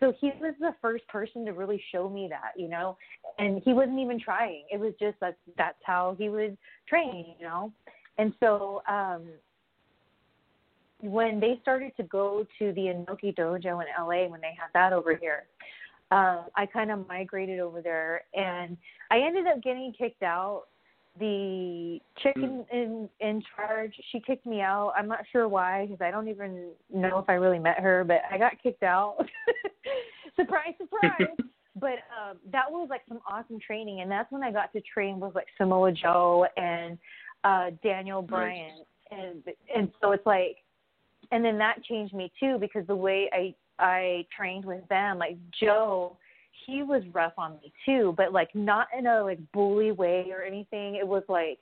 [0.00, 2.96] So he was the first person to really show me that, you know?
[3.38, 4.62] And he wasn't even trying.
[4.70, 6.56] It was just that that's how he would
[6.88, 7.72] train, you know?
[8.16, 9.24] And so um
[11.00, 14.92] when they started to go to the Inoki Dojo in LA when they had that
[14.92, 15.44] over here,
[16.10, 18.76] uh, I kind of migrated over there, and
[19.10, 20.64] I ended up getting kicked out.
[21.18, 22.72] The chicken mm.
[22.72, 24.92] in in charge, she kicked me out.
[24.96, 28.20] I'm not sure why because I don't even know if I really met her, but
[28.30, 29.16] I got kicked out.
[30.36, 31.28] surprise, surprise.
[31.80, 35.20] but um, that was like some awesome training, and that's when I got to train
[35.20, 36.96] with like Samoa Joe and
[37.44, 39.20] uh, Daniel Bryan, right.
[39.20, 39.42] and
[39.74, 40.58] and so it's like
[41.30, 45.36] and then that changed me too because the way I I trained with them, like
[45.60, 46.16] Joe,
[46.66, 50.42] he was rough on me too, but like not in a like bully way or
[50.42, 50.96] anything.
[50.96, 51.58] It was like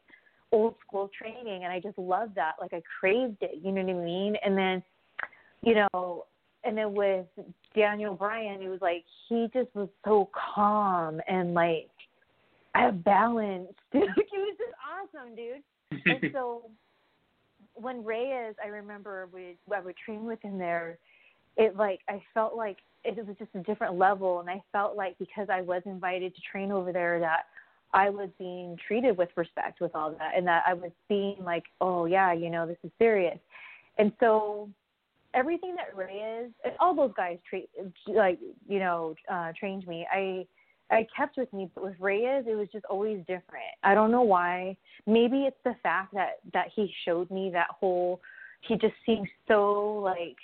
[0.53, 2.53] old school training and I just loved that.
[2.61, 4.37] Like I craved it, you know what I mean?
[4.45, 4.83] And then,
[5.63, 6.25] you know,
[6.65, 7.27] and then with
[7.75, 11.89] Daniel Bryan, it was like he just was so calm and like
[12.75, 13.73] I have balance.
[13.93, 14.75] Dude, it was just
[15.15, 15.63] awesome, dude.
[16.05, 16.71] and so
[17.77, 20.99] when Reyes, I remember we I would train with him there.
[21.57, 25.19] It like I felt like it was just a different level, and I felt like
[25.19, 27.45] because I was invited to train over there that
[27.93, 31.65] I was being treated with respect with all that, and that I was being like,
[31.81, 33.39] oh yeah, you know, this is serious,
[33.99, 34.69] and so
[35.35, 37.69] everything that Reyes, and all those guys treat
[38.09, 38.39] like
[38.69, 40.07] you know uh, trained me.
[40.13, 40.47] I
[40.91, 43.65] I kept with me, but with Reyes, it was just always different.
[43.83, 44.77] I don't know why.
[45.07, 48.21] Maybe it's the fact that that he showed me that whole.
[48.61, 50.37] He just seemed so like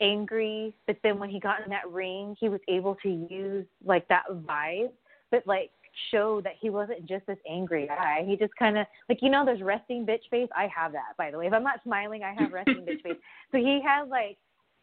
[0.00, 4.06] angry, but then when he got in that ring, he was able to use like
[4.08, 4.90] that vibe,
[5.30, 5.70] but like
[6.10, 8.24] show that he wasn't just this angry guy.
[8.26, 10.48] He just kind of like you know, there's resting bitch face.
[10.56, 11.46] I have that by the way.
[11.46, 13.16] If I'm not smiling, I have resting bitch face.
[13.52, 14.38] So he had like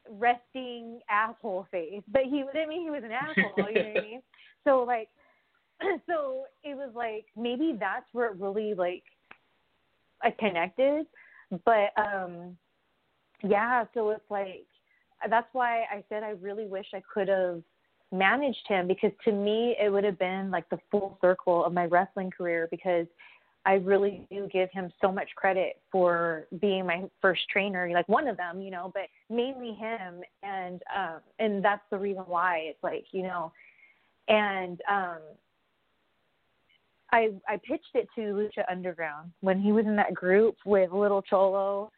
[0.10, 3.70] resting asshole face, but he didn't mean he was an asshole.
[3.70, 4.22] you know what I mean?
[4.68, 5.08] So like,
[6.08, 9.04] so it was like maybe that's where it really like
[10.22, 11.06] I connected,
[11.64, 12.58] but um,
[13.44, 13.86] yeah.
[13.94, 14.66] So it's like
[15.30, 17.62] that's why I said I really wish I could have
[18.12, 21.86] managed him because to me it would have been like the full circle of my
[21.86, 23.06] wrestling career because
[23.66, 28.28] I really do give him so much credit for being my first trainer, like one
[28.28, 32.84] of them, you know, but mainly him and um and that's the reason why it's
[32.84, 33.52] like, you know,
[34.28, 35.20] and um
[37.12, 41.22] I I pitched it to Lucha Underground when he was in that group with Little
[41.22, 41.92] Cholo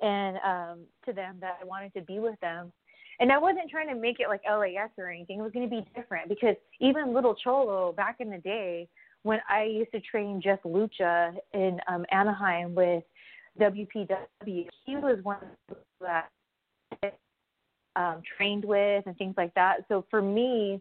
[0.00, 2.72] and um to them that I wanted to be with them.
[3.20, 5.40] And I wasn't trying to make it like LAX or anything.
[5.40, 8.88] It was going to be different because even Little Cholo back in the day
[9.22, 13.02] when I used to train Jeff Lucha in um, Anaheim with
[13.60, 15.38] WPW, he was one
[16.00, 16.28] that
[17.96, 19.78] um, trained with and things like that.
[19.88, 20.80] So for me,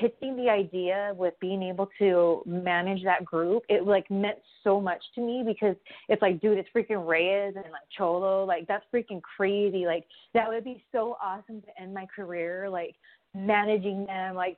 [0.00, 5.02] pitching the idea with being able to manage that group, it like meant so much
[5.14, 5.76] to me because
[6.08, 9.84] it's like, dude, it's freaking Reyes and like Cholo, like that's freaking crazy.
[9.84, 12.94] Like that would be so awesome to end my career, like
[13.34, 14.56] managing them, like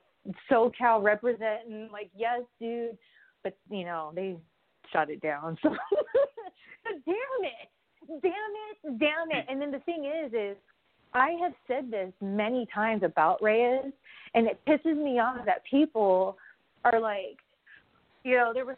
[0.49, 2.97] SoCal representing, like yes, dude.
[3.43, 4.37] But you know they
[4.91, 5.57] shut it down.
[6.85, 9.45] So damn it, damn it, damn it.
[9.47, 10.57] And then the thing is, is
[11.13, 13.91] I have said this many times about Reyes,
[14.33, 16.37] and it pisses me off that people
[16.83, 17.37] are like,
[18.23, 18.77] you know, there was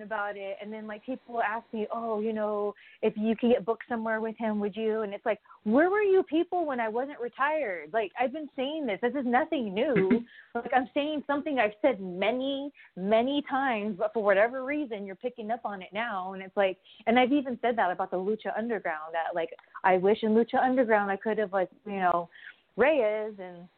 [0.00, 0.56] about it.
[0.62, 4.20] And then like people ask me oh you know if you could get booked somewhere
[4.22, 5.02] with him would you?
[5.02, 7.90] And it's like where were you people when i wasn't retired?
[7.92, 9.00] Like i've been saying this.
[9.02, 10.24] This is nothing new.
[10.54, 15.50] Like i'm saying something i've said many many times but for whatever reason you're picking
[15.50, 16.34] up on it now.
[16.34, 19.48] And it's like and i've even said that about the lucha underground that like
[19.82, 22.28] i wish in lucha underground i could have like you know
[22.76, 23.68] reyes and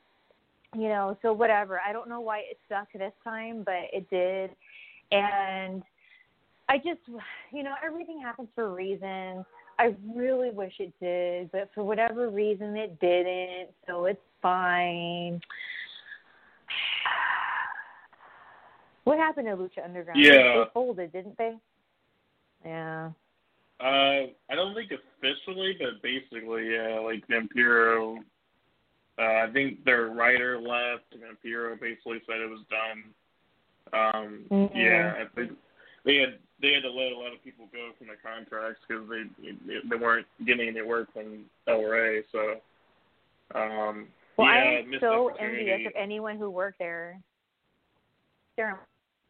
[0.74, 1.80] you know so whatever.
[1.86, 4.50] I don't know why it stuck this time but it did.
[5.10, 5.82] And
[6.68, 7.00] I just,
[7.52, 9.44] you know, everything happens for a reason.
[9.78, 15.40] I really wish it did, but for whatever reason it didn't, so it's fine.
[19.04, 20.18] What happened to Lucha Underground?
[20.18, 20.64] Yeah.
[20.64, 21.58] They folded, didn't they?
[22.64, 23.10] Yeah.
[23.78, 27.00] Uh, I don't think officially, but basically, yeah.
[27.00, 28.16] Like Vampiro,
[29.18, 31.04] uh, I think their writer left.
[31.14, 33.14] Vampiro basically said it was done.
[33.92, 34.70] Um, Mhm.
[34.74, 35.58] Yeah, I think
[36.04, 39.04] they had they had to let a lot of people go from the contracts because
[39.08, 42.22] they they weren't getting any work from LRA.
[42.30, 42.60] So,
[43.58, 47.20] um, Well, yeah, I am so envious of anyone who worked there.
[48.56, 48.78] There,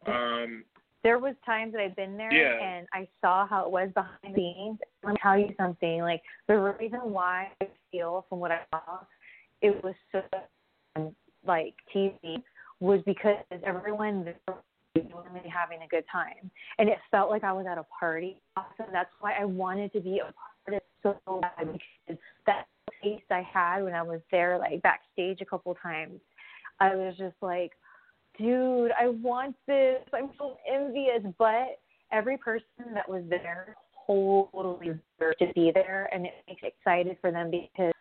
[0.05, 0.63] Um,
[1.03, 2.63] there was times that I've been there Yeah.
[2.63, 4.79] and I saw how it was behind the scenes.
[5.03, 6.01] Let me tell you something.
[6.01, 8.99] Like the reason why I feel from what I saw,
[9.61, 10.23] it was so
[11.45, 12.43] like TV
[12.79, 14.55] was because everyone there
[14.95, 16.49] genuinely having a good time,
[16.79, 18.37] and it felt like I was at a party.
[18.77, 20.33] So that's why I wanted to be a part
[20.67, 22.65] of it so bad because that
[23.03, 26.19] taste I had when I was there, like backstage a couple times,
[26.79, 27.71] I was just like,
[28.37, 30.01] dude, I want this.
[30.13, 31.21] I'm so envious.
[31.37, 31.79] But
[32.11, 33.75] every person that was there
[34.07, 34.87] totally
[35.19, 37.93] deserved to be there, and it makes me excited for them because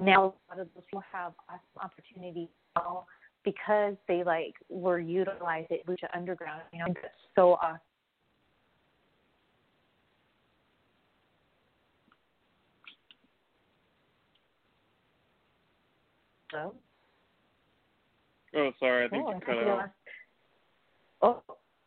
[0.00, 2.48] now a lot of those people have awesome opportunities
[3.44, 6.62] because they like were utilized at Lucha Underground.
[6.72, 7.78] You know, that's so awesome.
[16.50, 16.74] So,
[18.56, 19.78] oh, sorry, I think oh, you I cut think we out.
[19.78, 19.90] lost.
[21.22, 21.42] Oh,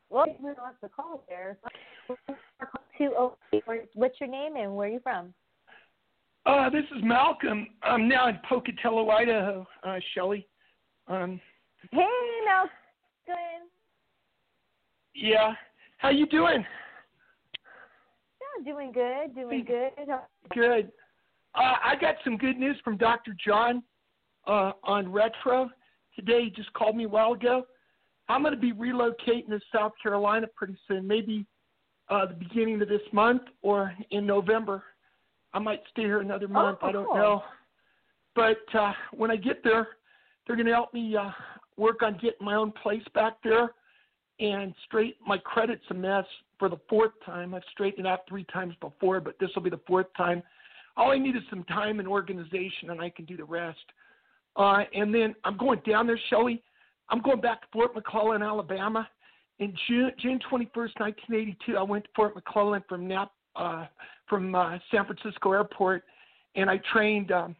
[0.09, 1.57] well, we lost the call there.
[2.97, 3.37] Two oh,
[3.93, 5.33] what's your name and where are you from?
[6.45, 7.67] Uh, this is Malcolm.
[7.83, 9.67] I'm now in Pocatello, Idaho.
[9.83, 10.47] Uh, Shelly.
[11.07, 11.39] Um,
[11.91, 12.05] Hey,
[12.45, 12.71] Malcolm.
[15.15, 15.53] yeah.
[15.99, 16.65] How you doing?
[18.41, 19.91] Yeah, doing good, doing good.
[20.53, 20.91] Good.
[21.55, 23.35] Uh, I got some good news from Dr.
[23.45, 23.83] John
[24.47, 25.69] uh, on Retro
[26.15, 26.45] today.
[26.45, 27.65] He just called me a while ago.
[28.29, 31.45] I'm going to be relocating to South Carolina pretty soon, maybe
[32.09, 34.83] uh, the beginning of this month or in November.
[35.53, 36.79] I might stay here another month.
[36.81, 37.15] I don't cool.
[37.15, 37.43] know.
[38.35, 39.87] But uh, when I get there,
[40.47, 41.29] they're going to help me uh,
[41.75, 43.71] work on getting my own place back there
[44.39, 45.17] and straight.
[45.25, 46.25] My credit's a mess
[46.57, 47.53] for the fourth time.
[47.53, 50.41] I've straightened it out three times before, but this will be the fourth time.
[50.95, 53.77] All I need is some time and organization, and I can do the rest.
[54.55, 56.63] Uh, and then I'm going down there, Shelly.
[57.09, 59.07] I'm going back to Fort McClellan, Alabama.
[59.59, 63.85] In June, June 21st, 1982, I went to Fort McClellan from Nap, uh,
[64.27, 66.03] from uh, San Francisco Airport,
[66.55, 67.55] and I trained um,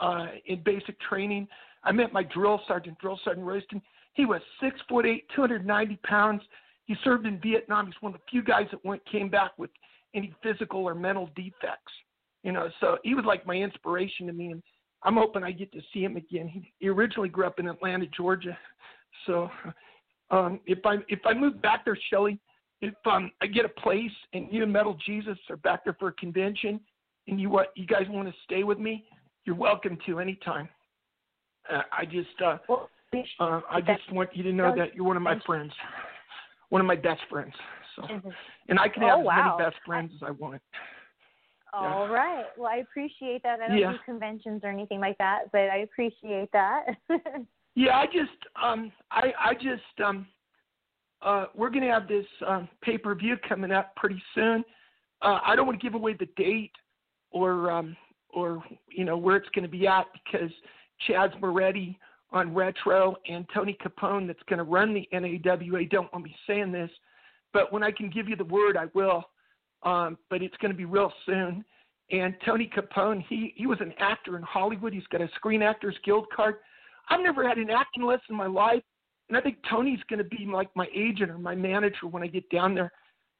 [0.00, 1.48] uh, in basic training.
[1.82, 3.82] I met my drill sergeant, Drill Sergeant Royston.
[4.14, 6.42] He was six foot eight, 290 pounds.
[6.84, 7.86] He served in Vietnam.
[7.86, 9.70] He's one of the few guys that went came back with
[10.14, 11.92] any physical or mental defects.
[12.42, 14.62] You know, so he was like my inspiration to me, and
[15.02, 16.48] I'm hoping I get to see him again.
[16.48, 18.56] He, he originally grew up in Atlanta, Georgia,
[19.26, 19.50] so
[20.30, 22.38] um, if I if I move back there, Shelly,
[22.80, 26.08] if um, I get a place and you and Metal Jesus are back there for
[26.08, 26.80] a convention,
[27.28, 29.04] and you what you guys want to stay with me,
[29.44, 30.68] you're welcome to anytime.
[31.72, 32.58] Uh, I just uh,
[33.40, 35.72] uh, I just want you to know that you're one of my friends,
[36.70, 37.52] one of my best friends.
[37.96, 38.02] So,
[38.68, 39.26] and I can Oh, have as
[39.58, 40.62] many best friends as I want.
[41.72, 42.46] All right.
[42.56, 43.60] Well, I appreciate that.
[43.60, 43.92] I don't Yeah.
[43.92, 46.86] do conventions or anything like that, but I appreciate that.
[47.76, 50.26] Yeah, I just um I I just um
[51.22, 54.64] uh we're gonna have this um pay per view coming up pretty soon.
[55.22, 56.72] Uh I don't want to give away the date
[57.30, 57.96] or um
[58.30, 60.50] or you know where it's gonna be at because
[61.08, 61.98] Chaz Moretti
[62.32, 66.90] on Retro and Tony Capone that's gonna run the NAWA don't want me saying this,
[67.52, 69.24] but when I can give you the word I will.
[69.82, 71.64] Um but it's gonna be real soon.
[72.10, 74.92] And Tony Capone, he he was an actor in Hollywood.
[74.92, 76.56] He's got a Screen Actors Guild card.
[77.08, 78.82] I've never had an acting lesson in my life,
[79.28, 82.26] and I think Tony's going to be like my agent or my manager when I
[82.28, 82.92] get down there.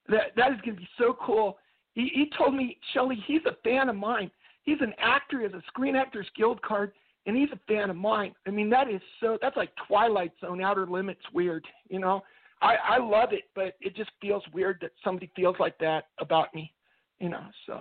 [0.08, 1.58] That that is going to be so cool.
[1.94, 4.30] He he told me, Shelly, he's a fan of mine.
[4.62, 6.92] He's an actor, he has a Screen Actors Guild card,
[7.26, 8.34] and he's a fan of mine.
[8.46, 9.38] I mean, that is so.
[9.40, 11.64] That's like Twilight Zone, Outer Limits, weird.
[11.88, 12.22] You know,
[12.62, 16.54] I I love it, but it just feels weird that somebody feels like that about
[16.54, 16.72] me.
[17.18, 17.80] You know, so.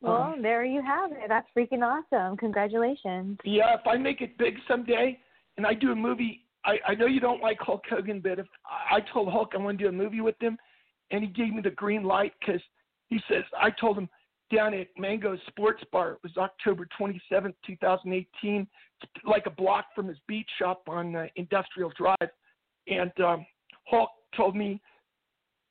[0.00, 1.28] well, um, there you have it.
[1.28, 2.36] That's freaking awesome.
[2.36, 3.38] Congratulations.
[3.44, 5.18] Yeah, if I make it big someday
[5.56, 8.46] and I do a movie, I, I know you don't like Hulk Hogan, but if
[8.66, 10.58] I I told Hulk I want to do a movie with him,
[11.10, 12.60] and he gave me the green light because
[13.06, 14.08] he says I told him
[14.54, 16.12] down at Mango Sports Bar.
[16.12, 18.66] It was October 27th, 2018,
[19.02, 22.30] it's like a block from his beach shop on uh, Industrial Drive,
[22.88, 23.46] and um,
[23.86, 24.80] Hulk told me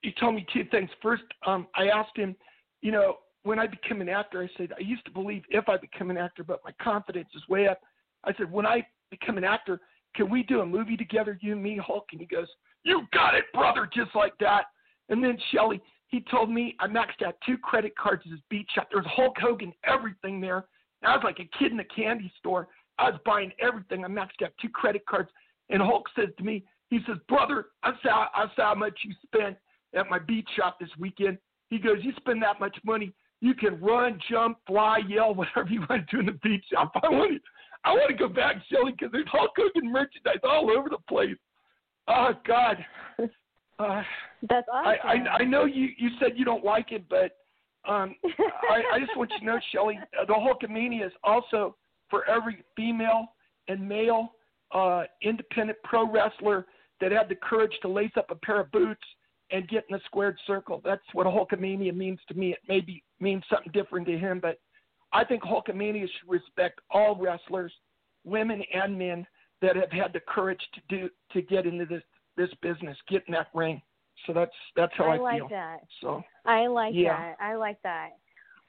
[0.02, 0.90] he told me two things.
[1.02, 2.36] First, um, I asked him,
[2.82, 5.78] you know, when I become an actor, I said I used to believe if I
[5.78, 7.80] become an actor, but my confidence is way up.
[8.24, 9.80] I said when I become an actor,
[10.16, 12.06] can we do a movie together, you and me, Hulk?
[12.12, 12.48] And he goes,
[12.84, 14.66] you got it, brother, just like that.
[15.10, 18.70] And then Shelly, he told me I maxed out two credit cards at his beach
[18.74, 18.88] shop.
[18.92, 20.66] There was Hulk Hogan, everything there.
[21.02, 22.68] And I was like a kid in a candy store.
[22.98, 24.04] I was buying everything.
[24.04, 25.30] I maxed out two credit cards.
[25.70, 29.14] And Hulk says to me, he says, brother, I saw, I saw how much you
[29.26, 29.58] spent
[29.94, 31.38] at my beach shop this weekend.
[31.70, 35.82] He goes, you spend that much money, you can run, jump, fly, yell, whatever you
[35.90, 36.92] want to do in the beach shop.
[37.04, 37.40] I want to,
[37.84, 41.38] I want to go back, Shelly, because there's Hulk Hogan merchandise all over the place.
[42.08, 42.78] Oh God.
[43.80, 44.02] Uh,
[44.50, 45.28] That's I, awesome.
[45.28, 47.38] I I know you you said you don't like it, but
[47.88, 48.16] um,
[48.70, 51.76] I, I just want you to know, Shelly, uh, the Hulkamania is also
[52.10, 53.28] for every female
[53.68, 54.34] and male
[54.74, 56.66] uh, independent pro wrestler
[57.00, 59.04] that had the courage to lace up a pair of boots
[59.52, 60.82] and get in a squared circle.
[60.84, 62.52] That's what a Hulkamania means to me.
[62.52, 64.60] It may be means something different to him, but
[65.14, 67.72] I think Hulkamania should respect all wrestlers,
[68.26, 69.26] women and men,
[69.62, 72.04] that have had the courage to do to get into this
[72.38, 73.82] this business, get in that ring.
[74.26, 75.26] So that's that's how I, feel.
[75.26, 75.50] I like feel.
[75.50, 75.78] that.
[76.02, 77.18] So I like Yeah.
[77.18, 77.36] that.
[77.44, 78.10] I like that.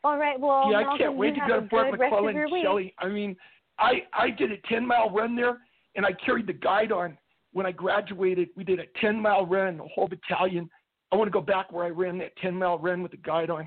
[0.05, 0.39] All right.
[0.39, 2.63] Well, yeah, I can't wait to go to Fort good rest of McClellan.
[2.63, 2.95] Shelly.
[2.99, 3.37] I mean,
[3.79, 5.59] I I did a ten mile run there,
[5.97, 7.17] and I carried the guidon.
[7.53, 10.69] When I graduated, we did a ten mile run, the whole battalion.
[11.11, 13.67] I want to go back where I ran that ten mile run with the guidon.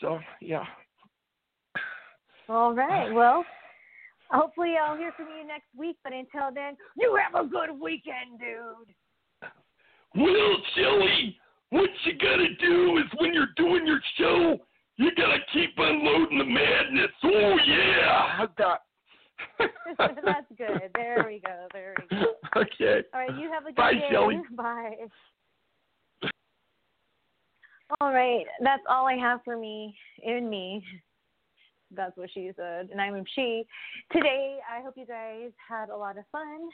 [0.00, 0.64] So yeah,
[2.48, 3.12] All right.
[3.12, 3.44] Well,
[4.30, 5.96] hopefully I'll hear from you next week.
[6.02, 8.94] But until then, you have a good weekend, dude.
[10.16, 11.36] Well, Shelly,
[11.70, 14.58] what you gotta do is when you're doing your show,
[14.96, 17.10] you gotta keep unloading the madness.
[17.24, 18.82] Oh yeah, how's that?
[19.98, 20.90] That's good.
[20.94, 21.66] There we go.
[21.72, 22.26] There we go.
[22.56, 23.02] Okay.
[23.12, 23.36] All right.
[23.38, 24.08] You have a good Bye, day.
[24.10, 24.40] Shelly.
[24.56, 24.94] Bye.
[28.00, 28.44] All right.
[28.62, 30.82] That's all I have for me in me.
[31.90, 33.64] That's what she said, and I'm she.
[34.12, 36.68] Today, I hope you guys had a lot of fun,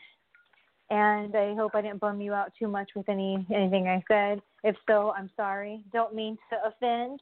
[0.90, 4.42] and I hope I didn't bum you out too much with any anything I said.
[4.64, 5.82] If so, I'm sorry.
[5.92, 7.20] Don't mean to offend.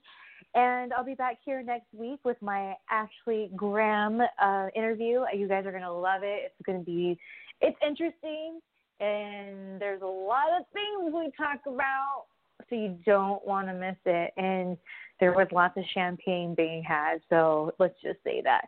[0.54, 5.22] And I'll be back here next week with my Ashley Graham uh, interview.
[5.34, 6.52] You guys are gonna love it.
[6.58, 7.18] It's gonna be,
[7.60, 8.60] it's interesting,
[8.98, 12.24] and there's a lot of things we talk about,
[12.68, 14.32] so you don't want to miss it.
[14.38, 14.78] And
[15.20, 18.64] there was lots of champagne being had, so let's just say that.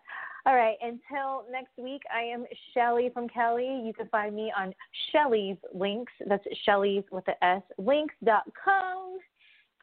[0.47, 3.83] All right, until next week, I am Shelly from Cali.
[3.85, 4.73] You can find me on
[5.13, 6.13] Shelly's Links.
[6.27, 9.19] That's Shelly's with the S, links.com.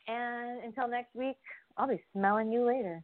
[0.07, 1.37] And until next week,
[1.77, 3.03] I'll be smelling you later.